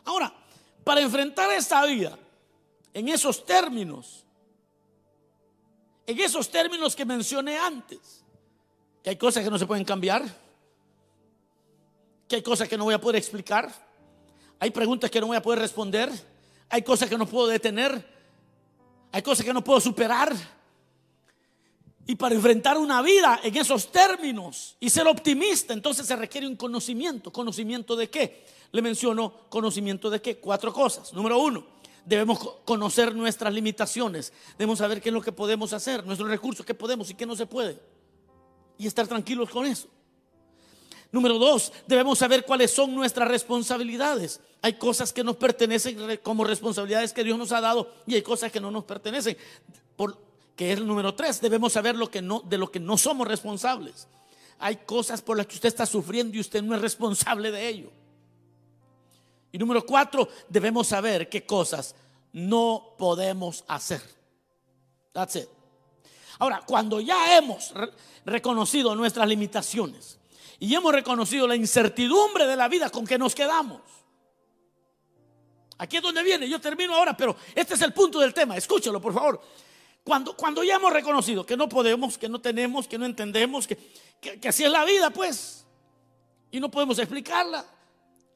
Ahora, 0.05 0.33
para 0.85 1.01
enfrentar 1.01 1.51
esta 1.51 1.85
vida 1.85 2.17
en 2.95 3.09
esos 3.09 3.45
términos, 3.45 4.25
en 6.07 6.21
esos 6.21 6.49
términos 6.49 6.95
que 6.95 7.05
mencioné 7.05 7.59
antes, 7.59 8.25
que 9.03 9.11
hay 9.11 9.17
cosas 9.17 9.43
que 9.43 9.51
no 9.51 9.59
se 9.59 9.67
pueden 9.67 9.85
cambiar, 9.85 10.23
que 12.29 12.37
hay 12.37 12.43
cosas 12.43 12.69
que 12.69 12.79
no 12.79 12.85
voy 12.85 12.95
a 12.95 13.01
poder 13.01 13.17
explicar, 13.17 13.73
hay 14.61 14.71
preguntas 14.71 15.11
que 15.11 15.21
no 15.21 15.27
voy 15.27 15.37
a 15.37 15.43
poder 15.43 15.59
responder, 15.59 16.11
hay 16.69 16.83
cosas 16.83 17.09
que 17.09 17.19
no 17.19 17.27
puedo 17.27 17.47
detener, 17.47 18.05
hay 19.13 19.23
cosas 19.23 19.45
que 19.45 19.53
no 19.53 19.63
puedo 19.63 19.81
superar. 19.81 20.35
Y 22.09 22.15
para 22.15 22.35
enfrentar 22.37 22.79
una 22.79 23.03
vida 23.03 23.41
en 23.43 23.57
esos 23.57 23.91
términos 23.91 24.77
y 24.79 24.91
ser 24.91 25.09
optimista, 25.09 25.73
entonces 25.73 26.07
se 26.07 26.15
requiere 26.15 26.47
un 26.47 26.55
conocimiento. 26.55 27.33
¿Conocimiento 27.33 27.97
de 27.97 28.09
qué? 28.09 28.47
Le 28.71 28.81
menciono 28.81 29.49
conocimiento 29.49 30.09
de 30.09 30.23
qué. 30.23 30.39
Cuatro 30.39 30.73
cosas. 30.73 31.13
Número 31.13 31.39
uno, 31.39 31.67
debemos 32.05 32.39
conocer 32.65 33.13
nuestras 33.15 33.53
limitaciones. 33.53 34.33
Debemos 34.57 34.79
saber 34.79 35.03
qué 35.03 35.09
es 35.09 35.13
lo 35.13 35.21
que 35.21 35.33
podemos 35.33 35.73
hacer, 35.73 36.07
nuestros 36.07 36.31
recursos, 36.31 36.65
qué 36.65 36.75
podemos 36.75 37.11
y 37.11 37.15
qué 37.15 37.27
no 37.27 37.35
se 37.35 37.47
puede. 37.47 37.81
Y 38.79 38.87
estar 38.87 39.09
tranquilos 39.09 39.51
con 39.51 39.67
eso. 39.67 39.89
Número 41.13 41.39
dos, 41.39 41.73
debemos 41.87 42.19
saber 42.19 42.45
cuáles 42.45 42.71
son 42.71 42.95
nuestras 42.95 43.29
responsabilidades. 43.29 44.41
Hay 44.63 44.75
cosas 44.75 45.13
que 45.13 45.23
nos 45.23 45.37
pertenecen 45.37 46.19
como 46.23 46.45
responsabilidades 46.45 47.13
que 47.13 47.25
Dios 47.25 47.39
nos 47.39 47.53
ha 47.53 47.61
dado 47.61 47.93
y 48.07 48.15
hay 48.15 48.23
cosas 48.23 48.51
que 48.51 48.61
no 48.61 48.71
nos 48.71 48.85
pertenecen. 48.85 49.37
Por, 49.97 50.19
que 50.57 50.73
es 50.73 50.79
el 50.79 50.87
número 50.87 51.15
tres, 51.15 51.41
debemos 51.41 51.73
saber 51.73 51.97
lo 51.97 52.11
que 52.11 52.23
no, 52.23 52.41
de 52.41 52.59
lo 52.59 52.71
que 52.71 52.81
no 52.81 52.99
somos 52.99 53.29
responsables. 53.29 54.09
Hay 54.59 54.77
cosas 54.77 55.23
por 55.23 55.37
las 55.37 55.47
que 55.47 55.55
usted 55.55 55.69
está 55.69 55.87
sufriendo 55.87 56.37
y 56.37 56.41
usted 56.41 56.63
no 56.63 56.75
es 56.75 56.81
responsable 56.81 57.51
de 57.51 57.69
ello. 57.69 57.91
Y 59.53 59.59
número 59.59 59.85
cuatro, 59.85 60.29
debemos 60.49 60.89
saber 60.89 61.29
qué 61.29 61.47
cosas 61.47 61.95
no 62.33 62.95
podemos 62.99 63.65
hacer. 63.69 64.03
That's 65.13 65.37
it. 65.37 65.49
Ahora, 66.39 66.63
cuando 66.67 67.01
ya 67.01 67.39
hemos 67.39 67.73
reconocido 68.25 68.95
nuestras 68.95 69.27
limitaciones 69.29 70.19
y 70.59 70.75
hemos 70.75 70.93
reconocido 70.93 71.47
la 71.47 71.57
incertidumbre 71.57 72.47
de 72.47 72.57
la 72.57 72.69
vida 72.69 72.91
con 72.91 73.07
que 73.07 73.19
nos 73.19 73.35
quedamos, 73.35 73.81
aquí 75.79 75.97
es 75.97 76.03
donde 76.03 76.23
viene, 76.23 76.49
yo 76.49 76.61
termino 76.61 76.95
ahora, 76.95 77.17
pero 77.17 77.37
este 77.55 77.75
es 77.75 77.83
el 77.83 77.93
punto 77.93 78.19
del 78.19 78.33
tema, 78.33 78.57
escúchelo 78.57 79.01
por 79.01 79.13
favor. 79.13 79.41
Cuando, 80.07 80.37
cuando 80.37 80.63
ya 80.63 80.77
hemos 80.77 80.93
reconocido 80.93 81.45
que 81.45 81.57
no 81.57 81.69
podemos, 81.69 82.17
que 82.17 82.29
no 82.29 82.41
tenemos, 82.41 82.87
que 82.87 82.97
no 82.97 83.07
entendemos, 83.07 83.67
que, 83.67 83.77
que, 84.21 84.49
así 84.49 84.63
es 84.63 84.71
la 84.71 84.85
vida, 84.85 85.11
pues, 85.11 85.67
y 86.53 86.61
no 86.61 86.71
podemos 86.71 86.97
explicarla. 87.01 87.67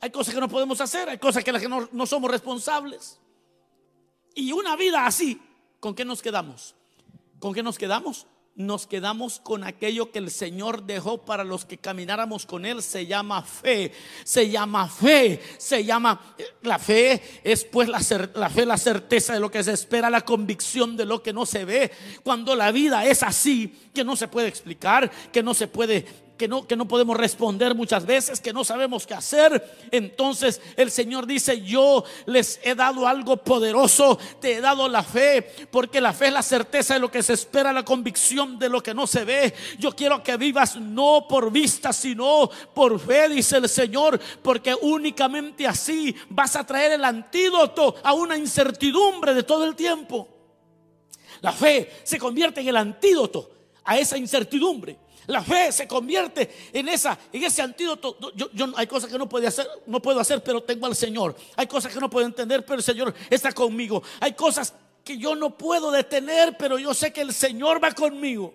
Hay 0.00 0.10
cosas 0.10 0.34
que 0.34 0.40
no 0.40 0.48
podemos 0.48 0.80
hacer, 0.80 1.08
hay 1.08 1.18
cosas 1.18 1.44
que 1.44 1.52
las 1.52 1.62
que 1.62 1.68
no, 1.68 1.88
no 1.92 2.06
somos 2.06 2.28
responsables. 2.28 3.20
Y 4.34 4.50
una 4.50 4.74
vida 4.74 5.06
así, 5.06 5.40
¿con 5.78 5.94
qué 5.94 6.04
nos 6.04 6.22
quedamos? 6.22 6.74
¿Con 7.38 7.54
qué 7.54 7.62
nos 7.62 7.78
quedamos? 7.78 8.26
Nos 8.60 8.86
quedamos 8.86 9.40
con 9.40 9.64
aquello 9.64 10.12
que 10.12 10.18
el 10.18 10.30
Señor 10.30 10.84
dejó 10.84 11.18
para 11.18 11.44
los 11.44 11.64
que 11.64 11.78
camináramos 11.78 12.46
con 12.46 12.64
Él. 12.64 12.82
Se 12.82 13.06
llama 13.06 13.42
fe, 13.42 13.92
se 14.24 14.48
llama 14.50 14.88
fe, 14.88 15.40
se 15.58 15.84
llama 15.84 16.20
la 16.62 16.78
fe 16.78 17.22
es 17.42 17.64
pues 17.64 17.88
la, 17.88 18.00
la 18.34 18.50
fe, 18.50 18.66
la 18.66 18.78
certeza 18.78 19.32
de 19.32 19.40
lo 19.40 19.50
que 19.50 19.64
se 19.64 19.72
espera, 19.72 20.10
la 20.10 20.22
convicción 20.22 20.96
de 20.96 21.04
lo 21.04 21.22
que 21.22 21.32
no 21.32 21.46
se 21.46 21.64
ve. 21.64 21.90
Cuando 22.22 22.54
la 22.54 22.72
vida 22.72 23.04
es 23.06 23.22
así, 23.22 23.74
que 23.94 24.04
no 24.04 24.16
se 24.16 24.28
puede 24.28 24.48
explicar, 24.48 25.10
que 25.32 25.42
no 25.42 25.54
se 25.54 25.66
puede 25.66 26.29
que 26.40 26.48
no, 26.48 26.66
que 26.66 26.74
no 26.74 26.88
podemos 26.88 27.18
responder 27.18 27.74
muchas 27.74 28.06
veces, 28.06 28.40
que 28.40 28.54
no 28.54 28.64
sabemos 28.64 29.06
qué 29.06 29.12
hacer. 29.12 29.62
Entonces 29.90 30.58
el 30.74 30.90
Señor 30.90 31.26
dice, 31.26 31.60
yo 31.60 32.02
les 32.24 32.58
he 32.62 32.74
dado 32.74 33.06
algo 33.06 33.36
poderoso, 33.36 34.18
te 34.40 34.54
he 34.54 34.60
dado 34.62 34.88
la 34.88 35.02
fe, 35.02 35.42
porque 35.70 36.00
la 36.00 36.14
fe 36.14 36.28
es 36.28 36.32
la 36.32 36.42
certeza 36.42 36.94
de 36.94 37.00
lo 37.00 37.10
que 37.10 37.22
se 37.22 37.34
espera, 37.34 37.74
la 37.74 37.84
convicción 37.84 38.58
de 38.58 38.70
lo 38.70 38.82
que 38.82 38.94
no 38.94 39.06
se 39.06 39.26
ve. 39.26 39.52
Yo 39.78 39.94
quiero 39.94 40.22
que 40.22 40.38
vivas 40.38 40.76
no 40.76 41.26
por 41.28 41.52
vista, 41.52 41.92
sino 41.92 42.48
por 42.72 42.98
fe, 42.98 43.28
dice 43.28 43.58
el 43.58 43.68
Señor, 43.68 44.18
porque 44.42 44.74
únicamente 44.74 45.66
así 45.66 46.16
vas 46.30 46.56
a 46.56 46.64
traer 46.64 46.92
el 46.92 47.04
antídoto 47.04 47.96
a 48.02 48.14
una 48.14 48.38
incertidumbre 48.38 49.34
de 49.34 49.42
todo 49.42 49.66
el 49.66 49.76
tiempo. 49.76 50.26
La 51.42 51.52
fe 51.52 52.00
se 52.02 52.18
convierte 52.18 52.62
en 52.62 52.68
el 52.68 52.78
antídoto 52.78 53.50
a 53.84 53.98
esa 53.98 54.16
incertidumbre. 54.16 55.09
La 55.26 55.42
fe 55.42 55.70
se 55.72 55.86
convierte 55.86 56.50
en 56.72 56.88
esa, 56.88 57.18
en 57.32 57.44
ese 57.44 57.62
antídoto. 57.62 58.16
Yo, 58.34 58.66
hay 58.76 58.86
cosas 58.86 59.10
que 59.10 59.18
no 59.18 59.28
puedo 59.28 59.46
hacer, 59.46 59.68
no 59.86 60.00
puedo 60.00 60.20
hacer, 60.20 60.42
pero 60.42 60.62
tengo 60.62 60.86
al 60.86 60.96
Señor. 60.96 61.36
Hay 61.56 61.66
cosas 61.66 61.92
que 61.92 62.00
no 62.00 62.10
puedo 62.10 62.26
entender, 62.26 62.64
pero 62.64 62.76
el 62.76 62.82
Señor 62.82 63.14
está 63.28 63.52
conmigo. 63.52 64.02
Hay 64.20 64.32
cosas 64.32 64.74
que 65.04 65.18
yo 65.18 65.34
no 65.34 65.56
puedo 65.56 65.90
detener, 65.90 66.56
pero 66.56 66.78
yo 66.78 66.94
sé 66.94 67.12
que 67.12 67.20
el 67.20 67.32
Señor 67.32 67.82
va 67.82 67.92
conmigo. 67.92 68.54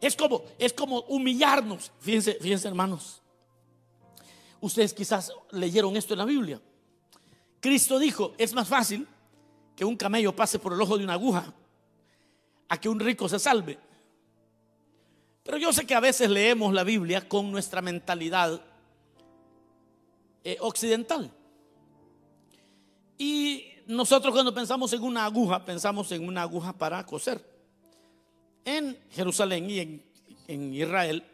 Es 0.00 0.14
como, 0.14 0.44
es 0.58 0.72
como 0.72 1.00
humillarnos. 1.02 1.90
Fíjense, 2.00 2.34
fíjense, 2.40 2.68
hermanos. 2.68 3.20
Ustedes 4.60 4.92
quizás 4.92 5.32
leyeron 5.50 5.96
esto 5.96 6.14
en 6.14 6.18
la 6.18 6.24
Biblia. 6.24 6.60
Cristo 7.60 7.98
dijo, 7.98 8.34
es 8.38 8.52
más 8.52 8.68
fácil 8.68 9.06
que 9.74 9.84
un 9.84 9.96
camello 9.96 10.34
pase 10.34 10.58
por 10.58 10.72
el 10.72 10.80
ojo 10.80 10.98
de 10.98 11.04
una 11.04 11.14
aguja 11.14 11.52
a 12.68 12.80
que 12.80 12.88
un 12.88 13.00
rico 13.00 13.28
se 13.28 13.38
salve. 13.38 13.78
Pero 15.42 15.56
yo 15.56 15.72
sé 15.72 15.86
que 15.86 15.94
a 15.94 16.00
veces 16.00 16.28
leemos 16.28 16.74
la 16.74 16.84
Biblia 16.84 17.26
con 17.26 17.50
nuestra 17.50 17.80
mentalidad 17.80 18.60
eh, 20.44 20.58
occidental. 20.60 21.30
Y 23.16 23.64
nosotros 23.86 24.34
cuando 24.34 24.54
pensamos 24.54 24.92
en 24.92 25.02
una 25.02 25.24
aguja, 25.24 25.64
pensamos 25.64 26.12
en 26.12 26.28
una 26.28 26.42
aguja 26.42 26.74
para 26.74 27.04
coser. 27.06 27.42
En 28.64 28.98
Jerusalén 29.10 29.70
y 29.70 29.78
en, 29.80 30.04
en 30.46 30.74
Israel 30.74 31.24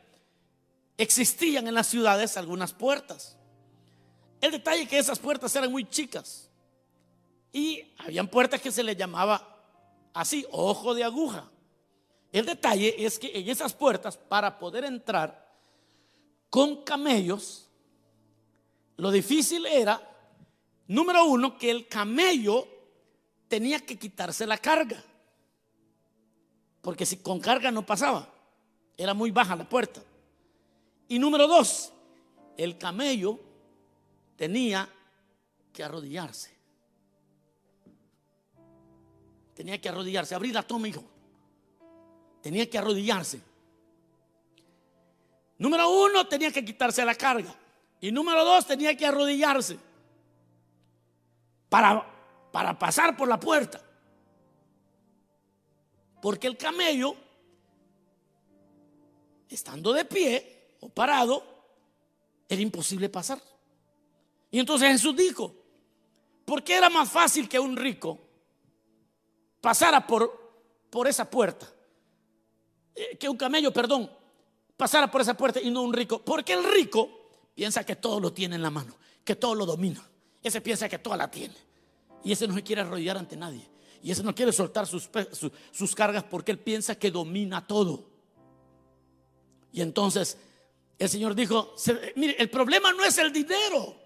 existían 0.96 1.66
en 1.66 1.74
las 1.74 1.88
ciudades 1.88 2.36
algunas 2.36 2.72
puertas. 2.72 3.36
El 4.40 4.52
detalle 4.52 4.82
es 4.82 4.88
que 4.88 4.98
esas 4.98 5.18
puertas 5.18 5.54
eran 5.56 5.72
muy 5.72 5.84
chicas. 5.88 6.48
Y 7.52 7.82
habían 7.98 8.28
puertas 8.28 8.60
que 8.60 8.70
se 8.70 8.82
les 8.82 8.96
llamaba 8.96 9.53
así, 10.14 10.46
ojo 10.50 10.94
de 10.94 11.04
aguja. 11.04 11.50
El 12.32 12.46
detalle 12.46 13.04
es 13.04 13.18
que 13.18 13.30
en 13.38 13.48
esas 13.48 13.74
puertas, 13.74 14.16
para 14.16 14.58
poder 14.58 14.84
entrar 14.84 15.44
con 16.48 16.82
camellos, 16.82 17.68
lo 18.96 19.10
difícil 19.10 19.66
era, 19.66 20.00
número 20.86 21.24
uno, 21.26 21.58
que 21.58 21.70
el 21.70 21.86
camello 21.86 22.66
tenía 23.48 23.80
que 23.80 23.98
quitarse 23.98 24.46
la 24.46 24.58
carga. 24.58 25.02
Porque 26.80 27.06
si 27.06 27.18
con 27.18 27.40
carga 27.40 27.70
no 27.70 27.84
pasaba, 27.84 28.28
era 28.96 29.14
muy 29.14 29.30
baja 29.30 29.56
la 29.56 29.68
puerta. 29.68 30.02
Y 31.08 31.18
número 31.18 31.46
dos, 31.46 31.92
el 32.56 32.78
camello 32.78 33.38
tenía 34.36 34.88
que 35.72 35.82
arrodillarse. 35.82 36.53
Tenía 39.54 39.80
que 39.80 39.88
arrodillarse. 39.88 40.34
Abrir 40.34 40.54
la 40.54 40.62
toma, 40.62 40.88
hijo 40.88 41.04
tenía 42.44 42.68
que 42.68 42.76
arrodillarse. 42.76 43.40
Número 45.56 45.88
uno, 45.88 46.28
tenía 46.28 46.52
que 46.52 46.62
quitarse 46.62 47.02
la 47.02 47.14
carga. 47.14 47.56
Y 48.02 48.12
número 48.12 48.44
dos, 48.44 48.66
tenía 48.66 48.94
que 48.94 49.06
arrodillarse 49.06 49.78
para, 51.70 52.04
para 52.52 52.78
pasar 52.78 53.16
por 53.16 53.28
la 53.28 53.40
puerta. 53.40 53.80
Porque 56.20 56.46
el 56.46 56.58
camello, 56.58 57.16
estando 59.48 59.94
de 59.94 60.04
pie 60.04 60.76
o 60.80 60.90
parado, 60.90 61.42
era 62.46 62.60
imposible 62.60 63.08
pasar. 63.08 63.40
Y 64.50 64.58
entonces 64.58 64.92
Jesús 64.92 65.16
dijo, 65.16 65.50
¿por 66.44 66.62
qué 66.62 66.76
era 66.76 66.90
más 66.90 67.10
fácil 67.10 67.48
que 67.48 67.58
un 67.58 67.74
rico 67.74 68.18
pasara 69.64 70.06
por, 70.06 70.30
por 70.90 71.08
esa 71.08 71.30
puerta? 71.30 71.66
Eh, 72.94 73.16
que 73.16 73.30
un 73.30 73.36
camello, 73.38 73.72
perdón, 73.72 74.10
pasara 74.76 75.10
por 75.10 75.22
esa 75.22 75.34
puerta 75.34 75.58
y 75.58 75.70
no 75.70 75.80
un 75.80 75.94
rico. 75.94 76.20
Porque 76.22 76.52
el 76.52 76.62
rico 76.62 77.08
piensa 77.54 77.82
que 77.82 77.96
todo 77.96 78.20
lo 78.20 78.30
tiene 78.30 78.56
en 78.56 78.62
la 78.62 78.68
mano, 78.68 78.94
que 79.24 79.36
todo 79.36 79.54
lo 79.54 79.64
domina. 79.64 80.06
Ese 80.42 80.60
piensa 80.60 80.86
que 80.86 80.98
todo 80.98 81.16
la 81.16 81.30
tiene. 81.30 81.54
Y 82.24 82.32
ese 82.32 82.46
no 82.46 82.52
se 82.52 82.62
quiere 82.62 82.82
arrodillar 82.82 83.16
ante 83.16 83.38
nadie. 83.38 83.66
Y 84.02 84.10
ese 84.10 84.22
no 84.22 84.34
quiere 84.34 84.52
soltar 84.52 84.86
sus, 84.86 85.08
sus 85.72 85.94
cargas 85.94 86.24
porque 86.24 86.52
él 86.52 86.58
piensa 86.58 86.96
que 86.96 87.10
domina 87.10 87.66
todo. 87.66 88.04
Y 89.72 89.80
entonces 89.80 90.36
el 90.98 91.08
Señor 91.08 91.34
dijo, 91.34 91.74
mire, 92.16 92.36
el 92.38 92.50
problema 92.50 92.92
no 92.92 93.02
es 93.02 93.16
el 93.16 93.32
dinero. 93.32 93.96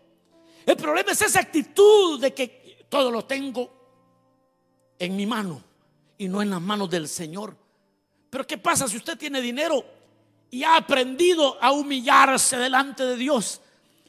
El 0.64 0.76
problema 0.76 1.10
es 1.10 1.20
esa 1.20 1.40
actitud 1.40 2.20
de 2.20 2.32
que 2.32 2.86
todo 2.88 3.10
lo 3.10 3.24
tengo 3.24 3.77
en 4.98 5.16
mi 5.16 5.26
mano 5.26 5.62
y 6.16 6.28
no 6.28 6.42
en 6.42 6.50
las 6.50 6.60
manos 6.60 6.90
del 6.90 7.08
Señor. 7.08 7.56
Pero 8.30 8.46
¿qué 8.46 8.58
pasa 8.58 8.88
si 8.88 8.96
usted 8.96 9.16
tiene 9.16 9.40
dinero 9.40 9.84
y 10.50 10.64
ha 10.64 10.76
aprendido 10.76 11.56
a 11.62 11.72
humillarse 11.72 12.56
delante 12.56 13.04
de 13.04 13.16
Dios? 13.16 13.60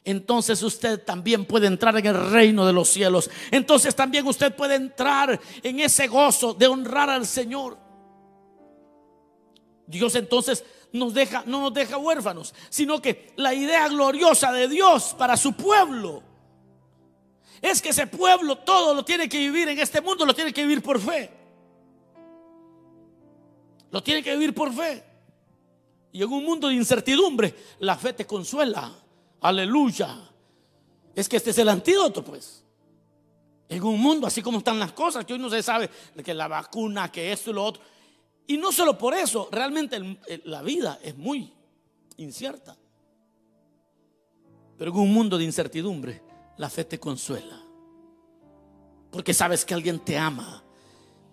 entonces 0.05 0.63
usted 0.63 1.03
también 1.03 1.45
puede 1.45 1.67
entrar 1.67 1.95
en 1.97 2.05
el 2.05 2.31
reino 2.31 2.65
de 2.65 2.73
los 2.73 2.89
cielos. 2.89 3.29
Entonces 3.51 3.95
también 3.95 4.25
usted 4.25 4.55
puede 4.55 4.75
entrar 4.75 5.39
en 5.61 5.79
ese 5.79 6.07
gozo 6.07 6.53
de 6.53 6.67
honrar 6.67 7.09
al 7.09 7.27
Señor. 7.27 7.77
Dios 9.85 10.15
entonces 10.15 10.63
no 10.91 11.11
nos 11.45 11.73
deja 11.73 11.97
huérfanos, 11.97 12.53
sino 12.69 13.01
que 13.01 13.33
la 13.35 13.53
idea 13.53 13.87
gloriosa 13.87 14.51
de 14.51 14.67
Dios 14.67 15.15
para 15.17 15.37
su 15.37 15.53
pueblo 15.53 16.23
es 17.61 17.81
que 17.81 17.89
ese 17.89 18.07
pueblo 18.07 18.57
todo 18.57 18.93
lo 18.93 19.03
tiene 19.03 19.27
que 19.27 19.37
vivir 19.37 19.67
en 19.67 19.79
este 19.79 20.01
mundo, 20.01 20.25
lo 20.25 20.33
tiene 20.33 20.53
que 20.53 20.61
vivir 20.63 20.81
por 20.81 20.99
fe. 20.99 21.29
Lo 23.91 24.03
tiene 24.03 24.23
que 24.23 24.33
vivir 24.33 24.53
por 24.53 24.73
fe. 24.73 25.03
Y 26.11 26.23
en 26.23 26.31
un 26.31 26.43
mundo 26.43 26.67
de 26.67 26.75
incertidumbre, 26.75 27.53
la 27.79 27.97
fe 27.97 28.13
te 28.13 28.25
consuela. 28.25 28.91
Aleluya. 29.41 30.17
Es 31.15 31.27
que 31.27 31.37
este 31.37 31.51
es 31.51 31.57
el 31.57 31.69
antídoto, 31.69 32.23
pues. 32.23 32.63
En 33.67 33.83
un 33.83 33.99
mundo 33.99 34.25
así 34.25 34.41
como 34.41 34.59
están 34.59 34.79
las 34.79 34.93
cosas, 34.93 35.25
que 35.25 35.33
hoy 35.33 35.39
no 35.39 35.49
se 35.49 35.61
sabe 35.61 35.89
que 36.23 36.33
la 36.33 36.47
vacuna, 36.47 37.11
que 37.11 37.31
esto 37.31 37.51
y 37.51 37.53
lo 37.53 37.65
otro. 37.65 37.83
Y 38.47 38.57
no 38.57 38.71
solo 38.71 38.97
por 38.97 39.13
eso, 39.13 39.47
realmente 39.51 39.99
la 40.45 40.61
vida 40.63 40.99
es 41.03 41.15
muy 41.15 41.53
incierta. 42.17 42.75
Pero 44.77 44.91
en 44.91 44.97
un 44.97 45.13
mundo 45.13 45.37
de 45.37 45.43
incertidumbre, 45.43 46.28
la 46.59 46.69
fe 46.69 46.83
te 46.83 46.99
consuela. 46.99 47.57
Porque 49.11 49.33
sabes 49.33 49.63
que 49.63 49.73
alguien 49.73 49.97
te 49.97 50.17
ama 50.17 50.61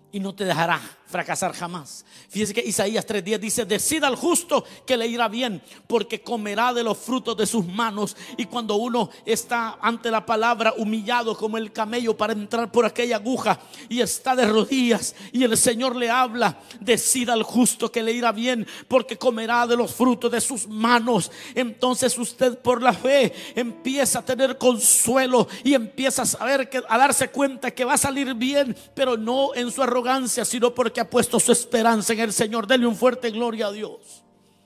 y 0.09 0.21
no 0.21 0.33
te 0.33 0.45
dejará 0.45 0.79
fracasar 1.07 1.53
jamás. 1.53 2.05
Fíjese 2.29 2.53
que 2.53 2.61
Isaías 2.61 3.07
3:10 3.07 3.39
dice, 3.39 3.65
decida 3.65 4.07
al 4.07 4.15
justo 4.15 4.63
que 4.85 4.97
le 4.97 5.07
irá 5.07 5.27
bien, 5.27 5.61
porque 5.87 6.21
comerá 6.21 6.73
de 6.73 6.83
los 6.83 6.97
frutos 6.97 7.35
de 7.37 7.45
sus 7.45 7.65
manos. 7.65 8.15
Y 8.37 8.45
cuando 8.45 8.75
uno 8.75 9.09
está 9.25 9.77
ante 9.81 10.11
la 10.11 10.25
palabra 10.25 10.73
humillado 10.77 11.37
como 11.37 11.57
el 11.57 11.71
camello 11.71 12.15
para 12.15 12.33
entrar 12.33 12.71
por 12.71 12.85
aquella 12.85 13.15
aguja 13.17 13.59
y 13.89 14.01
está 14.01 14.35
de 14.35 14.45
rodillas 14.45 15.15
y 15.31 15.43
el 15.43 15.57
Señor 15.57 15.95
le 15.95 16.09
habla, 16.09 16.59
decida 16.79 17.33
al 17.33 17.43
justo 17.43 17.91
que 17.91 18.03
le 18.03 18.11
irá 18.11 18.31
bien, 18.31 18.67
porque 18.87 19.17
comerá 19.17 19.65
de 19.65 19.77
los 19.77 19.93
frutos 19.93 20.31
de 20.31 20.41
sus 20.41 20.67
manos. 20.67 21.31
Entonces 21.55 22.17
usted 22.17 22.57
por 22.59 22.81
la 22.81 22.93
fe 22.93 23.33
empieza 23.55 24.19
a 24.19 24.25
tener 24.25 24.57
consuelo 24.57 25.47
y 25.63 25.73
empieza 25.73 26.23
a 26.23 26.25
saber 26.25 26.69
que 26.69 26.83
a 26.87 26.97
darse 26.97 27.29
cuenta 27.29 27.71
que 27.71 27.85
va 27.85 27.93
a 27.93 27.97
salir 27.97 28.33
bien, 28.33 28.75
pero 28.93 29.17
no 29.17 29.55
en 29.55 29.71
su 29.71 29.81
arrogancia, 29.81 30.43
sino 30.43 30.73
porque 30.73 30.96
ha 30.99 31.09
puesto 31.09 31.39
su 31.39 31.51
esperanza 31.51 32.13
en 32.13 32.19
el 32.19 32.33
Señor. 32.33 32.67
Dele 32.67 32.87
un 32.87 32.95
fuerte 32.95 33.31
gloria 33.31 33.67
a 33.67 33.71
Dios. 33.71 34.23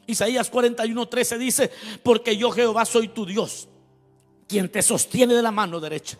Isaías 0.08 0.50
41, 0.50 1.08
13 1.08 1.38
dice, 1.38 1.72
porque 2.04 2.36
yo 2.36 2.52
Jehová 2.52 2.86
soy 2.86 3.10
tu 3.10 3.26
Dios, 3.26 3.68
quien 4.48 4.70
te 4.70 4.82
sostiene 4.82 5.34
de 5.34 5.42
la 5.42 5.52
mano 5.52 5.80
derecha. 5.80 6.18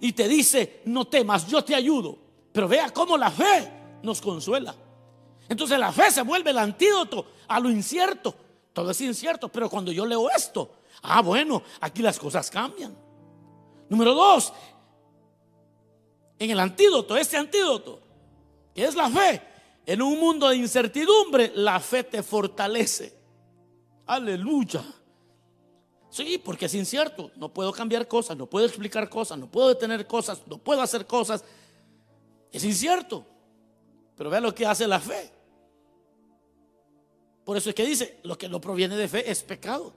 Y 0.00 0.12
te 0.12 0.28
dice, 0.28 0.82
no 0.84 1.06
temas, 1.06 1.46
yo 1.46 1.64
te 1.64 1.74
ayudo. 1.74 2.18
Pero 2.52 2.68
vea 2.68 2.90
cómo 2.90 3.16
la 3.16 3.30
fe 3.30 3.70
nos 4.02 4.20
consuela. 4.20 4.74
Entonces 5.48 5.78
la 5.78 5.92
fe 5.92 6.10
se 6.10 6.22
vuelve 6.22 6.50
el 6.50 6.58
antídoto 6.58 7.26
a 7.48 7.58
lo 7.58 7.70
incierto. 7.70 8.34
Todo 8.72 8.90
es 8.90 9.00
incierto, 9.00 9.48
pero 9.48 9.68
cuando 9.68 9.90
yo 9.90 10.04
leo 10.04 10.30
esto, 10.30 10.70
ah, 11.02 11.22
bueno, 11.22 11.62
aquí 11.80 12.02
las 12.02 12.18
cosas 12.18 12.50
cambian. 12.50 12.96
Número 13.88 14.14
dos, 14.14 14.52
en 16.38 16.50
el 16.50 16.60
antídoto, 16.60 17.16
este 17.16 17.36
antídoto, 17.36 18.00
es 18.82 18.94
la 18.94 19.08
fe. 19.10 19.42
En 19.86 20.02
un 20.02 20.18
mundo 20.18 20.48
de 20.48 20.56
incertidumbre, 20.56 21.52
la 21.54 21.80
fe 21.80 22.04
te 22.04 22.22
fortalece. 22.22 23.12
Aleluya. 24.06 24.84
Sí, 26.10 26.40
porque 26.42 26.66
es 26.66 26.74
incierto. 26.74 27.30
No 27.36 27.52
puedo 27.52 27.72
cambiar 27.72 28.06
cosas, 28.08 28.36
no 28.36 28.46
puedo 28.46 28.66
explicar 28.66 29.08
cosas, 29.08 29.38
no 29.38 29.50
puedo 29.50 29.68
detener 29.68 30.06
cosas, 30.06 30.42
no 30.46 30.58
puedo 30.58 30.82
hacer 30.82 31.06
cosas. 31.06 31.44
Es 32.52 32.64
incierto. 32.64 33.24
Pero 34.16 34.30
vea 34.30 34.40
lo 34.40 34.54
que 34.54 34.66
hace 34.66 34.86
la 34.86 35.00
fe. 35.00 35.32
Por 37.44 37.56
eso 37.56 37.70
es 37.70 37.74
que 37.74 37.86
dice, 37.86 38.18
lo 38.24 38.36
que 38.36 38.48
no 38.48 38.60
proviene 38.60 38.96
de 38.96 39.08
fe 39.08 39.30
es 39.30 39.42
pecado. 39.42 39.94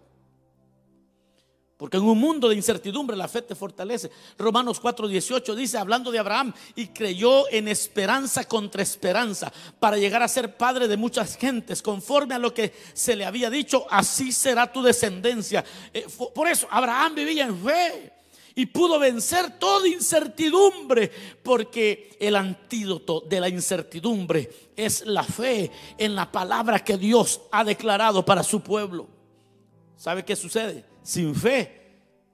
Porque 1.82 1.98
en 1.98 2.04
un 2.04 2.20
mundo 2.20 2.48
de 2.48 2.54
incertidumbre 2.54 3.18
la 3.18 3.28
fe 3.28 3.42
te 3.42 3.56
fortalece. 3.56 4.12
Romanos 4.38 4.80
4:18 4.80 5.56
dice, 5.56 5.80
hablando 5.80 6.12
de 6.12 6.20
Abraham, 6.20 6.54
y 6.76 6.90
creyó 6.90 7.50
en 7.50 7.68
esperanza 7.68 8.44
contra 8.48 8.84
esperanza, 8.84 9.52
para 9.80 9.98
llegar 9.98 10.22
a 10.22 10.28
ser 10.28 10.56
padre 10.58 10.88
de 10.88 10.96
muchas 10.96 11.38
gentes, 11.38 11.82
conforme 11.82 12.36
a 12.36 12.38
lo 12.38 12.54
que 12.54 12.72
se 12.94 13.16
le 13.16 13.26
había 13.26 13.50
dicho, 13.50 13.88
así 13.90 14.32
será 14.32 14.72
tu 14.72 14.84
descendencia. 14.84 15.66
Eh, 15.92 16.06
por 16.36 16.48
eso 16.48 16.68
Abraham 16.70 17.16
vivía 17.16 17.46
en 17.46 17.58
fe 17.58 18.14
y 18.54 18.68
pudo 18.68 19.00
vencer 19.00 19.58
toda 19.58 19.88
incertidumbre, 19.88 21.12
porque 21.42 22.16
el 22.20 22.36
antídoto 22.36 23.22
de 23.22 23.40
la 23.40 23.50
incertidumbre 23.50 24.70
es 24.76 25.04
la 25.08 25.24
fe 25.24 25.72
en 25.98 26.14
la 26.14 26.32
palabra 26.32 26.84
que 26.84 26.96
Dios 26.96 27.42
ha 27.52 27.64
declarado 27.64 28.24
para 28.24 28.44
su 28.44 28.62
pueblo. 28.62 29.08
¿Sabe 29.98 30.24
qué 30.24 30.36
sucede? 30.36 30.91
Sin 31.04 31.36
fe, 31.36 31.82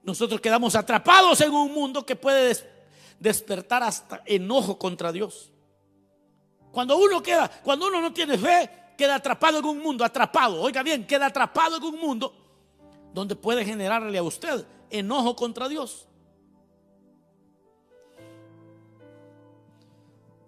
nosotros 0.02 0.40
quedamos 0.40 0.74
atrapados 0.74 1.40
en 1.40 1.52
un 1.52 1.72
mundo 1.72 2.04
que 2.04 2.16
puede 2.16 2.56
despertar 3.18 3.82
hasta 3.82 4.22
enojo 4.24 4.78
contra 4.78 5.12
Dios. 5.12 5.52
Cuando 6.72 6.96
uno 6.96 7.22
queda, 7.22 7.50
cuando 7.62 7.88
uno 7.88 8.00
no 8.00 8.12
tiene 8.12 8.38
fe, 8.38 8.70
queda 8.96 9.16
atrapado 9.16 9.58
en 9.58 9.64
un 9.64 9.78
mundo, 9.78 10.04
atrapado, 10.04 10.60
oiga 10.60 10.82
bien, 10.82 11.06
queda 11.06 11.26
atrapado 11.26 11.76
en 11.76 11.84
un 11.84 11.98
mundo 11.98 12.34
donde 13.12 13.36
puede 13.36 13.64
generarle 13.64 14.18
a 14.18 14.22
usted 14.22 14.66
enojo 14.90 15.34
contra 15.34 15.68
Dios. 15.68 16.06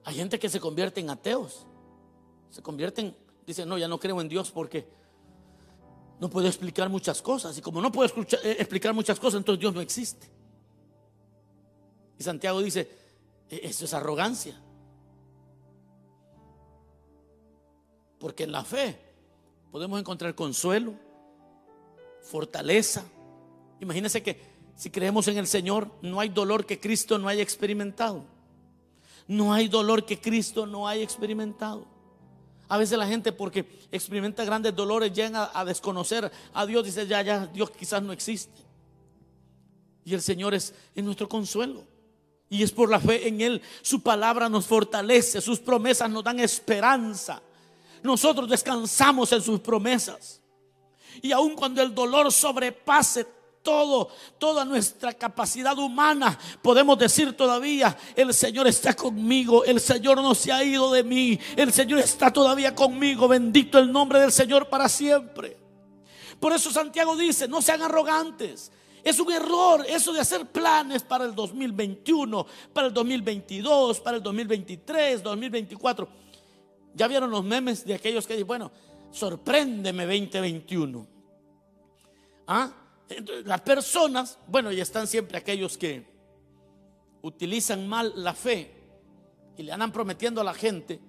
Hay 0.04 0.14
gente 0.14 0.38
que 0.38 0.48
se 0.48 0.59
convierte 0.59 1.00
en 1.00 1.11
ateos, 1.11 1.66
se 2.50 2.62
convierten, 2.62 3.16
dicen, 3.46 3.68
no, 3.68 3.78
ya 3.78 3.88
no 3.88 3.98
creo 3.98 4.20
en 4.20 4.28
Dios 4.28 4.50
porque 4.50 4.88
no 6.20 6.28
puedo 6.28 6.46
explicar 6.46 6.88
muchas 6.90 7.22
cosas. 7.22 7.56
Y 7.56 7.62
como 7.62 7.80
no 7.80 7.90
puedo 7.90 8.09
eh, 8.09 8.56
explicar 8.59 8.92
muchas 8.92 9.18
cosas, 9.18 9.38
entonces 9.38 9.61
Dios 9.61 9.74
no 9.74 9.80
existe. 9.80 10.28
Y 12.18 12.22
Santiago 12.22 12.61
dice, 12.61 12.88
e-, 13.48 13.61
eso 13.64 13.87
es 13.87 13.94
arrogancia. 13.94 14.61
Porque 18.18 18.44
en 18.44 18.52
la 18.52 18.62
fe 18.64 19.00
podemos 19.72 19.98
encontrar 19.98 20.35
consuelo, 20.35 20.92
fortaleza. 22.20 23.02
Imagínense 23.80 24.22
que 24.22 24.38
si 24.76 24.90
creemos 24.90 25.26
en 25.28 25.38
el 25.38 25.46
Señor, 25.46 25.90
no 26.02 26.20
hay 26.20 26.28
dolor 26.28 26.66
que 26.66 26.78
Cristo 26.78 27.18
no 27.18 27.28
haya 27.28 27.42
experimentado. 27.42 28.24
No 29.26 29.54
hay 29.54 29.68
dolor 29.68 30.04
que 30.04 30.20
Cristo 30.20 30.66
no 30.66 30.87
haya 30.87 31.02
experimentado. 31.02 31.87
A 32.70 32.78
veces 32.78 32.96
la 32.96 33.06
gente 33.09 33.33
porque 33.33 33.66
experimenta 33.90 34.44
grandes 34.44 34.76
dolores 34.76 35.12
llega 35.12 35.50
a, 35.52 35.64
desconocer 35.64 36.30
a 36.54 36.64
Dios, 36.64 36.85
dice, 36.85 37.04
ya, 37.04 37.20
ya, 37.20 37.46
Dios 37.46 37.68
quizás 37.72 38.00
no 38.00 38.12
existe. 38.12 38.62
Y 40.04 40.14
el 40.14 40.22
Señor 40.22 40.54
es, 40.54 40.72
es 40.94 41.02
nuestro 41.02 41.28
consuelo. 41.28 41.85
Y 42.48 42.62
es 42.62 42.70
por 42.70 42.88
la 42.88 43.00
fe 43.00 43.26
en 43.26 43.40
Él. 43.40 43.61
Su 43.83 44.00
palabra 44.00 44.48
nos 44.48 44.68
fortalece, 44.68 45.40
sus 45.40 45.59
promesas 45.59 46.09
nos 46.09 46.22
dan 46.22 46.38
esperanza. 46.38 47.42
Nosotros 48.04 48.48
descansamos 48.48 49.33
en 49.33 49.42
sus 49.42 49.59
promesas. 49.59 50.40
Y 51.22 51.33
aun 51.33 51.56
cuando 51.56 51.83
el 51.83 51.92
dolor 51.92 52.30
sobrepase 52.30 53.26
todo, 53.62 54.08
toda 54.38 54.64
nuestra 54.64 55.12
capacidad 55.12 55.78
humana, 55.78 56.38
podemos 56.62 56.98
decir 56.98 57.36
todavía, 57.36 57.96
el 58.16 58.32
Señor 58.32 58.66
está 58.66 58.94
conmigo, 58.94 59.64
el 59.64 59.80
Señor 59.80 60.16
no 60.18 60.34
se 60.34 60.52
ha 60.52 60.64
ido 60.64 60.92
de 60.92 61.04
mí, 61.04 61.38
el 61.56 61.72
Señor 61.72 61.98
está 61.98 62.32
todavía 62.32 62.74
conmigo, 62.74 63.28
bendito 63.28 63.78
el 63.78 63.92
nombre 63.92 64.20
del 64.20 64.32
Señor 64.32 64.68
para 64.68 64.88
siempre. 64.88 65.56
Por 66.38 66.52
eso 66.52 66.70
Santiago 66.70 67.16
dice, 67.16 67.46
no 67.48 67.60
sean 67.60 67.82
arrogantes. 67.82 68.72
Es 69.02 69.18
un 69.18 69.32
error 69.32 69.84
eso 69.88 70.12
de 70.12 70.20
hacer 70.20 70.46
planes 70.46 71.02
para 71.02 71.24
el 71.24 71.34
2021, 71.34 72.46
para 72.72 72.88
el 72.88 72.94
2022, 72.94 74.00
para 74.00 74.16
el 74.18 74.22
2023, 74.22 75.22
2024. 75.22 76.08
Ya 76.94 77.08
vieron 77.08 77.30
los 77.30 77.44
memes 77.44 77.84
de 77.84 77.94
aquellos 77.94 78.26
que 78.26 78.34
dicen, 78.34 78.46
bueno, 78.46 78.72
sorpréndeme 79.10 80.04
2021. 80.04 81.06
¿Ah? 82.46 82.72
Las 83.44 83.60
personas, 83.62 84.38
bueno, 84.46 84.72
y 84.72 84.80
están 84.80 85.06
siempre 85.06 85.38
aquellos 85.38 85.76
que 85.76 86.06
utilizan 87.22 87.88
mal 87.88 88.12
la 88.16 88.34
fe 88.34 88.72
y 89.56 89.62
le 89.62 89.72
andan 89.72 89.92
prometiendo 89.92 90.40
a 90.40 90.44
la 90.44 90.54
gente 90.54 91.00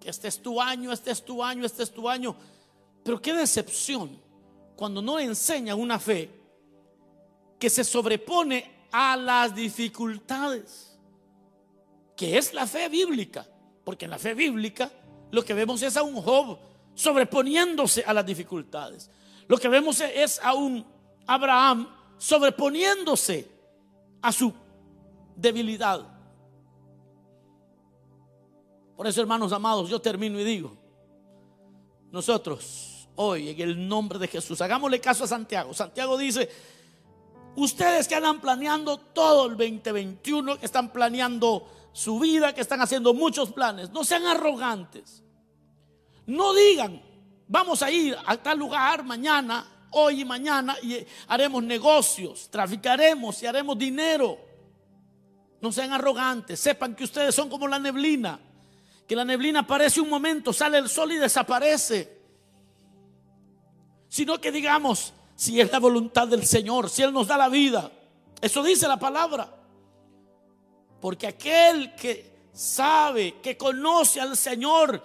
que 0.00 0.10
este 0.10 0.28
es 0.28 0.40
tu 0.40 0.60
año, 0.60 0.92
este 0.92 1.10
es 1.10 1.24
tu 1.24 1.42
año, 1.42 1.64
este 1.64 1.82
es 1.82 1.90
tu 1.92 2.08
año. 2.08 2.36
Pero 3.02 3.20
qué 3.20 3.32
decepción 3.32 4.20
cuando 4.76 5.02
no 5.02 5.18
enseña 5.18 5.74
una 5.74 5.98
fe 5.98 6.30
que 7.58 7.68
se 7.68 7.82
sobrepone 7.82 8.86
a 8.92 9.16
las 9.16 9.54
dificultades, 9.54 10.98
que 12.16 12.38
es 12.38 12.54
la 12.54 12.66
fe 12.66 12.88
bíblica, 12.88 13.46
porque 13.84 14.04
en 14.04 14.12
la 14.12 14.18
fe 14.18 14.34
bíblica 14.34 14.92
lo 15.30 15.44
que 15.44 15.54
vemos 15.54 15.82
es 15.82 15.96
a 15.96 16.02
un 16.02 16.20
Job 16.22 16.58
sobreponiéndose 16.94 18.04
a 18.04 18.12
las 18.12 18.24
dificultades. 18.24 19.10
Lo 19.46 19.56
que 19.56 19.68
vemos 19.68 20.00
es 20.00 20.40
a 20.42 20.54
un 20.54 20.84
Abraham 21.28 21.86
sobreponiéndose 22.16 23.48
a 24.22 24.32
su 24.32 24.52
debilidad. 25.36 26.00
Por 28.96 29.06
eso, 29.06 29.20
hermanos 29.20 29.52
amados, 29.52 29.88
yo 29.88 30.00
termino 30.00 30.40
y 30.40 30.44
digo, 30.44 30.76
nosotros 32.10 33.08
hoy 33.16 33.50
en 33.50 33.60
el 33.60 33.88
nombre 33.88 34.18
de 34.18 34.26
Jesús, 34.26 34.60
hagámosle 34.60 35.00
caso 35.00 35.24
a 35.24 35.26
Santiago. 35.28 35.74
Santiago 35.74 36.16
dice, 36.16 36.48
ustedes 37.56 38.08
que 38.08 38.14
andan 38.14 38.40
planeando 38.40 38.96
todo 38.96 39.46
el 39.46 39.56
2021, 39.56 40.58
que 40.58 40.66
están 40.66 40.90
planeando 40.90 41.68
su 41.92 42.18
vida, 42.18 42.54
que 42.54 42.62
están 42.62 42.80
haciendo 42.80 43.12
muchos 43.12 43.52
planes, 43.52 43.90
no 43.90 44.02
sean 44.02 44.24
arrogantes. 44.24 45.22
No 46.26 46.54
digan, 46.54 47.02
vamos 47.46 47.82
a 47.82 47.90
ir 47.90 48.16
a 48.24 48.36
tal 48.38 48.58
lugar 48.58 49.04
mañana, 49.04 49.66
hoy 49.90 50.22
y 50.22 50.24
mañana, 50.24 50.76
y 50.82 51.04
haremos 51.28 51.62
negocios, 51.62 52.48
traficaremos 52.50 53.42
y 53.42 53.46
haremos 53.46 53.78
dinero. 53.78 54.38
No 55.60 55.72
sean 55.72 55.92
arrogantes, 55.92 56.60
sepan 56.60 56.94
que 56.94 57.04
ustedes 57.04 57.34
son 57.34 57.48
como 57.48 57.66
la 57.66 57.78
neblina, 57.78 58.38
que 59.06 59.16
la 59.16 59.24
neblina 59.24 59.60
aparece 59.60 60.00
un 60.00 60.08
momento, 60.08 60.52
sale 60.52 60.78
el 60.78 60.88
sol 60.88 61.12
y 61.12 61.16
desaparece. 61.16 62.16
Sino 64.08 64.40
que 64.40 64.52
digamos, 64.52 65.12
si 65.34 65.60
es 65.60 65.70
la 65.70 65.78
voluntad 65.78 66.28
del 66.28 66.46
Señor, 66.46 66.88
si 66.90 67.02
Él 67.02 67.12
nos 67.12 67.26
da 67.26 67.36
la 67.36 67.48
vida, 67.48 67.90
eso 68.40 68.62
dice 68.62 68.86
la 68.86 68.98
palabra. 68.98 69.54
Porque 71.00 71.26
aquel 71.26 71.94
que 71.94 72.38
sabe, 72.52 73.40
que 73.40 73.56
conoce 73.56 74.20
al 74.20 74.36
Señor, 74.36 75.02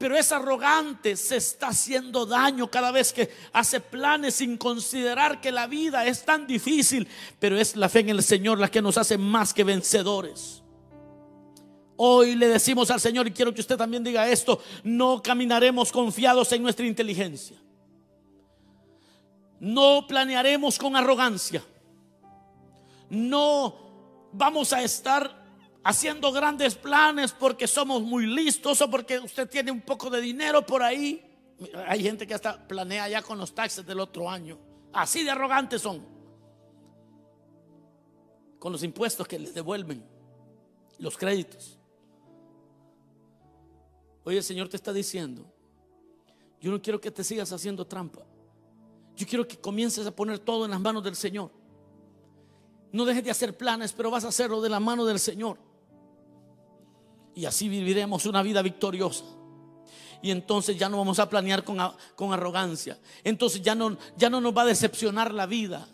pero 0.00 0.16
es 0.16 0.32
arrogante, 0.32 1.14
se 1.14 1.36
está 1.36 1.68
haciendo 1.68 2.24
daño 2.24 2.70
cada 2.70 2.90
vez 2.90 3.12
que 3.12 3.28
hace 3.52 3.80
planes 3.80 4.36
sin 4.36 4.56
considerar 4.56 5.42
que 5.42 5.52
la 5.52 5.66
vida 5.66 6.06
es 6.06 6.24
tan 6.24 6.46
difícil, 6.46 7.06
pero 7.38 7.58
es 7.58 7.76
la 7.76 7.90
fe 7.90 8.00
en 8.00 8.08
el 8.08 8.22
Señor 8.22 8.58
la 8.58 8.70
que 8.70 8.80
nos 8.80 8.96
hace 8.96 9.18
más 9.18 9.52
que 9.52 9.62
vencedores. 9.62 10.62
Hoy 11.96 12.34
le 12.34 12.48
decimos 12.48 12.90
al 12.90 12.98
Señor, 12.98 13.28
y 13.28 13.32
quiero 13.32 13.52
que 13.52 13.60
usted 13.60 13.76
también 13.76 14.02
diga 14.02 14.26
esto, 14.26 14.62
no 14.84 15.22
caminaremos 15.22 15.92
confiados 15.92 16.50
en 16.52 16.62
nuestra 16.62 16.86
inteligencia. 16.86 17.58
No 19.58 20.06
planearemos 20.08 20.78
con 20.78 20.96
arrogancia. 20.96 21.62
No 23.10 23.76
vamos 24.32 24.72
a 24.72 24.82
estar 24.82 25.39
haciendo 25.82 26.32
grandes 26.32 26.74
planes 26.74 27.32
porque 27.32 27.66
somos 27.66 28.02
muy 28.02 28.26
listos 28.26 28.80
o 28.80 28.90
porque 28.90 29.18
usted 29.18 29.48
tiene 29.48 29.70
un 29.70 29.80
poco 29.80 30.10
de 30.10 30.20
dinero 30.20 30.64
por 30.64 30.82
ahí. 30.82 31.26
Hay 31.86 32.02
gente 32.02 32.26
que 32.26 32.34
hasta 32.34 32.66
planea 32.66 33.08
ya 33.08 33.22
con 33.22 33.38
los 33.38 33.54
taxes 33.54 33.84
del 33.86 34.00
otro 34.00 34.28
año. 34.28 34.58
Así 34.92 35.24
de 35.24 35.30
arrogantes 35.30 35.82
son. 35.82 36.04
Con 38.58 38.72
los 38.72 38.82
impuestos 38.82 39.26
que 39.26 39.38
les 39.38 39.54
devuelven, 39.54 40.04
los 40.98 41.16
créditos. 41.16 41.78
Oye, 44.24 44.38
el 44.38 44.44
Señor 44.44 44.68
te 44.68 44.76
está 44.76 44.92
diciendo, 44.92 45.50
yo 46.60 46.70
no 46.70 46.80
quiero 46.82 47.00
que 47.00 47.10
te 47.10 47.24
sigas 47.24 47.52
haciendo 47.52 47.86
trampa. 47.86 48.20
Yo 49.16 49.26
quiero 49.26 49.48
que 49.48 49.58
comiences 49.58 50.06
a 50.06 50.14
poner 50.14 50.38
todo 50.38 50.66
en 50.66 50.70
las 50.70 50.80
manos 50.80 51.02
del 51.02 51.16
Señor. 51.16 51.50
No 52.92 53.04
dejes 53.04 53.24
de 53.24 53.30
hacer 53.30 53.56
planes, 53.56 53.92
pero 53.92 54.10
vas 54.10 54.24
a 54.24 54.28
hacerlo 54.28 54.60
de 54.60 54.68
la 54.68 54.80
mano 54.80 55.04
del 55.04 55.18
Señor. 55.18 55.69
Y 57.40 57.46
así 57.46 57.70
viviremos 57.70 58.26
una 58.26 58.42
vida 58.42 58.60
victoriosa. 58.60 59.24
Y 60.20 60.30
entonces 60.30 60.76
ya 60.76 60.90
no 60.90 60.98
vamos 60.98 61.18
a 61.20 61.30
planear 61.30 61.64
con, 61.64 61.78
con 62.14 62.34
arrogancia. 62.34 62.98
Entonces 63.24 63.62
ya 63.62 63.74
no, 63.74 63.96
ya 64.14 64.28
no 64.28 64.42
nos 64.42 64.54
va 64.54 64.60
a 64.60 64.66
decepcionar 64.66 65.32
la 65.32 65.46
vida. 65.46 65.88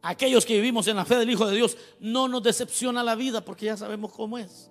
Aquellos 0.00 0.46
que 0.46 0.54
vivimos 0.54 0.86
en 0.86 0.96
la 0.96 1.04
fe 1.04 1.16
del 1.16 1.28
Hijo 1.28 1.46
de 1.46 1.56
Dios, 1.56 1.76
no 1.98 2.26
nos 2.26 2.42
decepciona 2.42 3.04
la 3.04 3.14
vida 3.16 3.44
porque 3.44 3.66
ya 3.66 3.76
sabemos 3.76 4.14
cómo 4.14 4.38
es. 4.38 4.70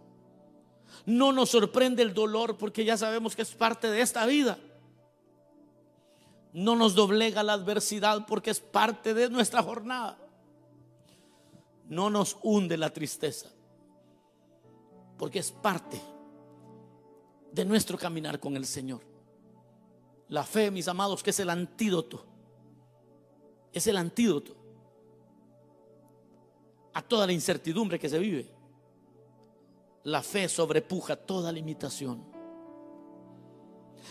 No 1.06 1.34
nos 1.34 1.52
sorprende 1.52 2.02
el 2.02 2.16
dolor 2.16 2.58
porque 2.58 2.84
ya 2.84 2.98
sabemos 2.98 3.36
que 3.36 3.44
es 3.44 3.52
parte 3.52 3.92
de 3.92 4.02
esta 4.02 4.26
vida. 4.26 4.58
No 6.52 6.76
nos 6.76 6.96
doblega 6.96 7.44
la 7.44 7.54
adversidad 7.54 8.26
porque 8.26 8.50
es 8.50 8.60
parte 8.60 9.14
de 9.14 9.30
nuestra 9.30 9.62
jornada. 9.62 10.18
No 11.88 12.10
nos 12.10 12.38
hunde 12.42 12.76
la 12.76 12.90
tristeza 12.90 13.52
porque 15.20 15.40
es 15.40 15.52
parte 15.52 16.02
de 17.52 17.66
nuestro 17.66 17.98
caminar 17.98 18.40
con 18.40 18.56
el 18.56 18.66
Señor. 18.66 19.02
La 20.30 20.44
fe, 20.44 20.72
mis 20.72 20.88
amados, 20.88 21.22
que 21.22 21.32
es 21.32 21.40
el 21.42 21.50
antídoto, 21.50 22.26
es 23.74 23.86
el 23.88 23.98
antídoto 23.98 24.56
a 26.94 27.02
toda 27.02 27.28
la 27.28 27.34
incertidumbre 27.34 28.00
que 28.00 28.08
se 28.08 28.18
vive. 28.18 28.50
La 30.04 30.24
fe 30.24 30.48
sobrepuja 30.48 31.18
toda 31.18 31.52
limitación. 31.52 32.24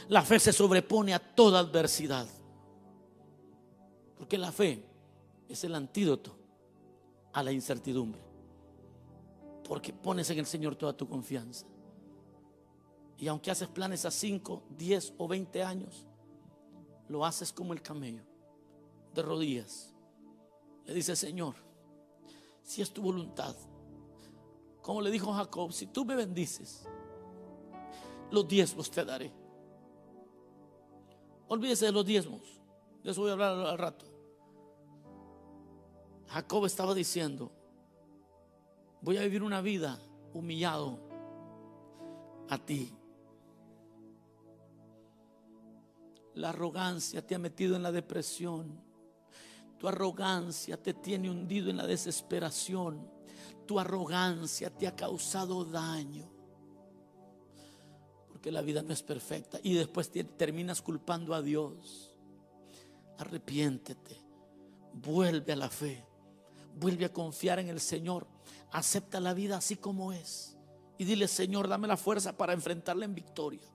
La 0.09 0.23
fe 0.23 0.38
se 0.38 0.53
sobrepone 0.53 1.14
a 1.14 1.18
toda 1.18 1.61
adversidad. 1.61 2.29
Porque 4.18 4.37
la 4.37 4.53
fe 4.53 4.85
es 5.49 5.64
el 5.64 5.75
antídoto 5.75 6.37
a 7.33 7.42
la 7.42 7.51
incertidumbre. 7.51 8.27
Porque 9.68 9.92
pones 9.92 10.28
en 10.31 10.38
el 10.38 10.46
Señor 10.46 10.74
toda 10.74 10.96
tu 10.96 11.07
confianza. 11.07 11.66
Y 13.18 13.28
aunque 13.28 13.50
haces 13.50 13.68
planes 13.68 14.04
a 14.04 14.11
5, 14.11 14.62
10 14.70 15.14
o 15.18 15.28
20 15.28 15.62
años, 15.62 16.07
lo 17.09 17.24
haces 17.24 17.52
como 17.52 17.72
el 17.74 17.83
camello, 17.83 18.22
de 19.14 19.22
rodillas. 19.22 19.92
Le 20.87 20.94
dice, 20.94 21.14
Señor, 21.14 21.54
si 22.62 22.81
es 22.81 22.90
tu 22.92 23.02
voluntad, 23.02 23.54
como 24.81 25.02
le 25.02 25.11
dijo 25.11 25.33
Jacob, 25.33 25.72
si 25.72 25.87
tú 25.88 26.04
me 26.04 26.16
bendices, 26.16 26.87
los 28.31 28.48
diezmos 28.48 28.90
te 28.90 29.04
daré. 29.04 29.33
Olvídese 31.48 31.87
de 31.87 31.92
los 31.92 32.07
diezmos, 32.07 32.42
de 33.02 33.11
eso 33.11 33.20
voy 33.20 33.31
a 33.31 33.33
hablar 33.33 33.59
al 33.66 33.78
rato. 33.78 34.07
Jacob 36.28 36.66
estaba 36.66 36.94
diciendo, 36.94 37.50
voy 39.00 39.16
a 39.16 39.22
vivir 39.22 39.42
una 39.42 39.61
vida 39.61 39.98
humillado 40.34 40.98
a 42.48 42.58
ti. 42.58 42.94
La 46.34 46.50
arrogancia 46.50 47.26
te 47.26 47.34
ha 47.34 47.38
metido 47.38 47.76
en 47.76 47.82
la 47.82 47.92
depresión. 47.92 48.80
Tu 49.78 49.88
arrogancia 49.88 50.80
te 50.80 50.94
tiene 50.94 51.30
hundido 51.30 51.70
en 51.70 51.76
la 51.76 51.87
desesperación. 51.87 53.11
Tu 53.66 53.78
arrogancia 53.78 54.70
te 54.70 54.87
ha 54.87 54.94
causado 54.94 55.64
daño. 55.64 56.30
Porque 58.28 58.52
la 58.52 58.62
vida 58.62 58.82
no 58.82 58.92
es 58.92 59.02
perfecta. 59.02 59.58
Y 59.62 59.74
después 59.74 60.11
terminas 60.37 60.80
culpando 60.80 61.34
a 61.34 61.42
Dios. 61.42 62.12
Arrepiéntete. 63.18 64.16
Vuelve 64.94 65.52
a 65.52 65.56
la 65.56 65.68
fe. 65.68 66.04
Vuelve 66.78 67.04
a 67.04 67.12
confiar 67.12 67.58
en 67.58 67.68
el 67.68 67.80
Señor 67.80 68.28
Acepta 68.70 69.20
la 69.20 69.35
vida 69.35 69.57
así 69.57 69.76
como 69.76 70.12
es. 70.12 70.57
Y 70.98 71.04
dile, 71.04 71.28
Señor, 71.28 71.68
dame 71.68 71.88
la 71.88 71.96
fuerza 71.96 72.37
para 72.37 72.52
enfrentarla 72.52 73.04
en 73.04 73.14
victoria. 73.14 73.66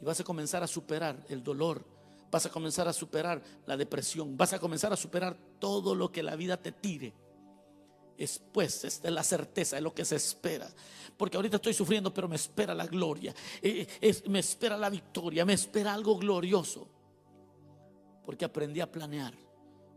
Y 0.00 0.04
vas 0.04 0.18
a 0.18 0.24
comenzar 0.24 0.62
a 0.62 0.66
superar 0.66 1.24
el 1.28 1.42
dolor. 1.42 1.84
Vas 2.30 2.46
a 2.46 2.50
comenzar 2.50 2.88
a 2.88 2.92
superar 2.92 3.42
la 3.66 3.76
depresión. 3.76 4.36
Vas 4.36 4.52
a 4.54 4.58
comenzar 4.58 4.92
a 4.92 4.96
superar 4.96 5.36
todo 5.58 5.94
lo 5.94 6.10
que 6.10 6.22
la 6.22 6.34
vida 6.34 6.56
te 6.56 6.72
tire. 6.72 7.12
Después 8.16 8.84
es 8.84 9.02
la 9.04 9.22
certeza, 9.22 9.76
es 9.76 9.82
lo 9.82 9.94
que 9.94 10.04
se 10.04 10.16
espera. 10.16 10.68
Porque 11.16 11.36
ahorita 11.36 11.56
estoy 11.56 11.74
sufriendo, 11.74 12.12
pero 12.12 12.28
me 12.28 12.36
espera 12.36 12.74
la 12.74 12.86
gloria. 12.86 13.34
Eh, 13.60 13.86
me 14.28 14.38
espera 14.38 14.76
la 14.76 14.88
victoria. 14.88 15.44
Me 15.44 15.52
espera 15.52 15.92
algo 15.92 16.16
glorioso. 16.16 16.88
Porque 18.24 18.44
aprendí 18.44 18.80
a 18.80 18.90
planear, 18.90 19.34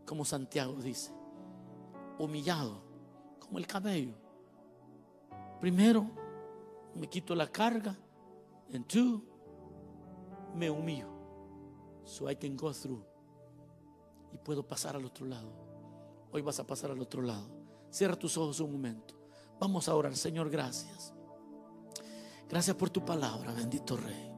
como 0.04 0.24
Santiago 0.24 0.74
dice, 0.82 1.12
humillado 2.18 2.85
como 3.46 3.58
el 3.58 3.66
camello. 3.66 4.14
Primero, 5.60 6.06
me 6.94 7.08
quito 7.08 7.34
la 7.34 7.46
carga. 7.46 7.96
And 8.72 8.86
two, 8.86 9.22
me 10.54 10.68
humillo. 10.68 11.08
So 12.04 12.28
I 12.30 12.36
can 12.36 12.56
go 12.56 12.72
through. 12.72 13.04
Y 14.32 14.38
puedo 14.38 14.66
pasar 14.66 14.96
al 14.96 15.04
otro 15.04 15.26
lado. 15.26 15.50
Hoy 16.32 16.42
vas 16.42 16.58
a 16.58 16.66
pasar 16.66 16.90
al 16.90 17.00
otro 17.00 17.22
lado. 17.22 17.48
Cierra 17.90 18.16
tus 18.16 18.36
ojos 18.36 18.60
un 18.60 18.72
momento. 18.72 19.14
Vamos 19.58 19.88
a 19.88 19.94
orar, 19.94 20.14
Señor, 20.16 20.50
gracias. 20.50 21.14
Gracias 22.48 22.76
por 22.76 22.90
tu 22.90 23.04
palabra, 23.04 23.52
bendito 23.52 23.96
Rey. 23.96 24.32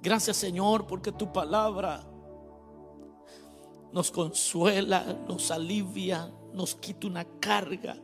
Gracias, 0.00 0.36
Señor, 0.36 0.86
porque 0.86 1.10
tu 1.10 1.32
palabra 1.32 2.04
nos 3.92 4.10
consuela, 4.10 5.04
nos 5.26 5.50
alivia, 5.50 6.30
nos 6.58 6.74
quita 6.74 7.06
una 7.06 7.24
carga. 7.24 7.96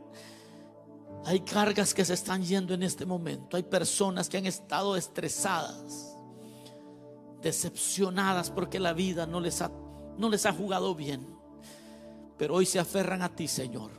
Hay 1.26 1.40
cargas 1.40 1.92
que 1.92 2.04
se 2.04 2.14
están 2.14 2.44
yendo 2.44 2.72
en 2.72 2.84
este 2.84 3.04
momento. 3.04 3.56
Hay 3.56 3.64
personas 3.64 4.28
que 4.28 4.38
han 4.38 4.46
estado 4.46 4.96
estresadas, 4.96 6.16
decepcionadas 7.42 8.50
porque 8.50 8.78
la 8.78 8.92
vida 8.92 9.26
no 9.26 9.40
les 9.40 9.60
ha, 9.60 9.72
no 10.16 10.28
les 10.28 10.46
ha 10.46 10.52
jugado 10.52 10.94
bien. 10.94 11.34
pero 12.36 12.54
hoy 12.54 12.66
se 12.66 12.78
aferran 12.78 13.22
a 13.22 13.34
ti, 13.34 13.48
Señor. 13.48 13.90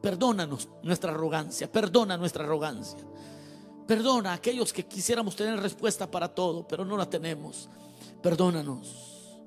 Perdónanos 0.00 0.68
nuestra 0.82 1.12
arrogancia, 1.12 1.70
perdona 1.70 2.16
nuestra 2.16 2.44
arrogancia. 2.44 3.00
Perdona 3.86 4.30
a 4.30 4.34
aquellos 4.34 4.72
que 4.72 4.86
quisiéramos 4.86 5.36
tener 5.36 5.58
respuesta 5.60 6.10
para 6.10 6.28
todo, 6.28 6.66
pero 6.66 6.84
no 6.84 6.96
la 6.96 7.08
tenemos. 7.10 7.68
Perdónanos. 8.22 9.38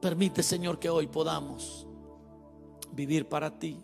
Permite, 0.00 0.42
Señor, 0.42 0.78
que 0.78 0.90
hoy 0.90 1.06
podamos 1.06 1.86
vivir 2.94 3.28
para 3.28 3.58
ti. 3.58 3.78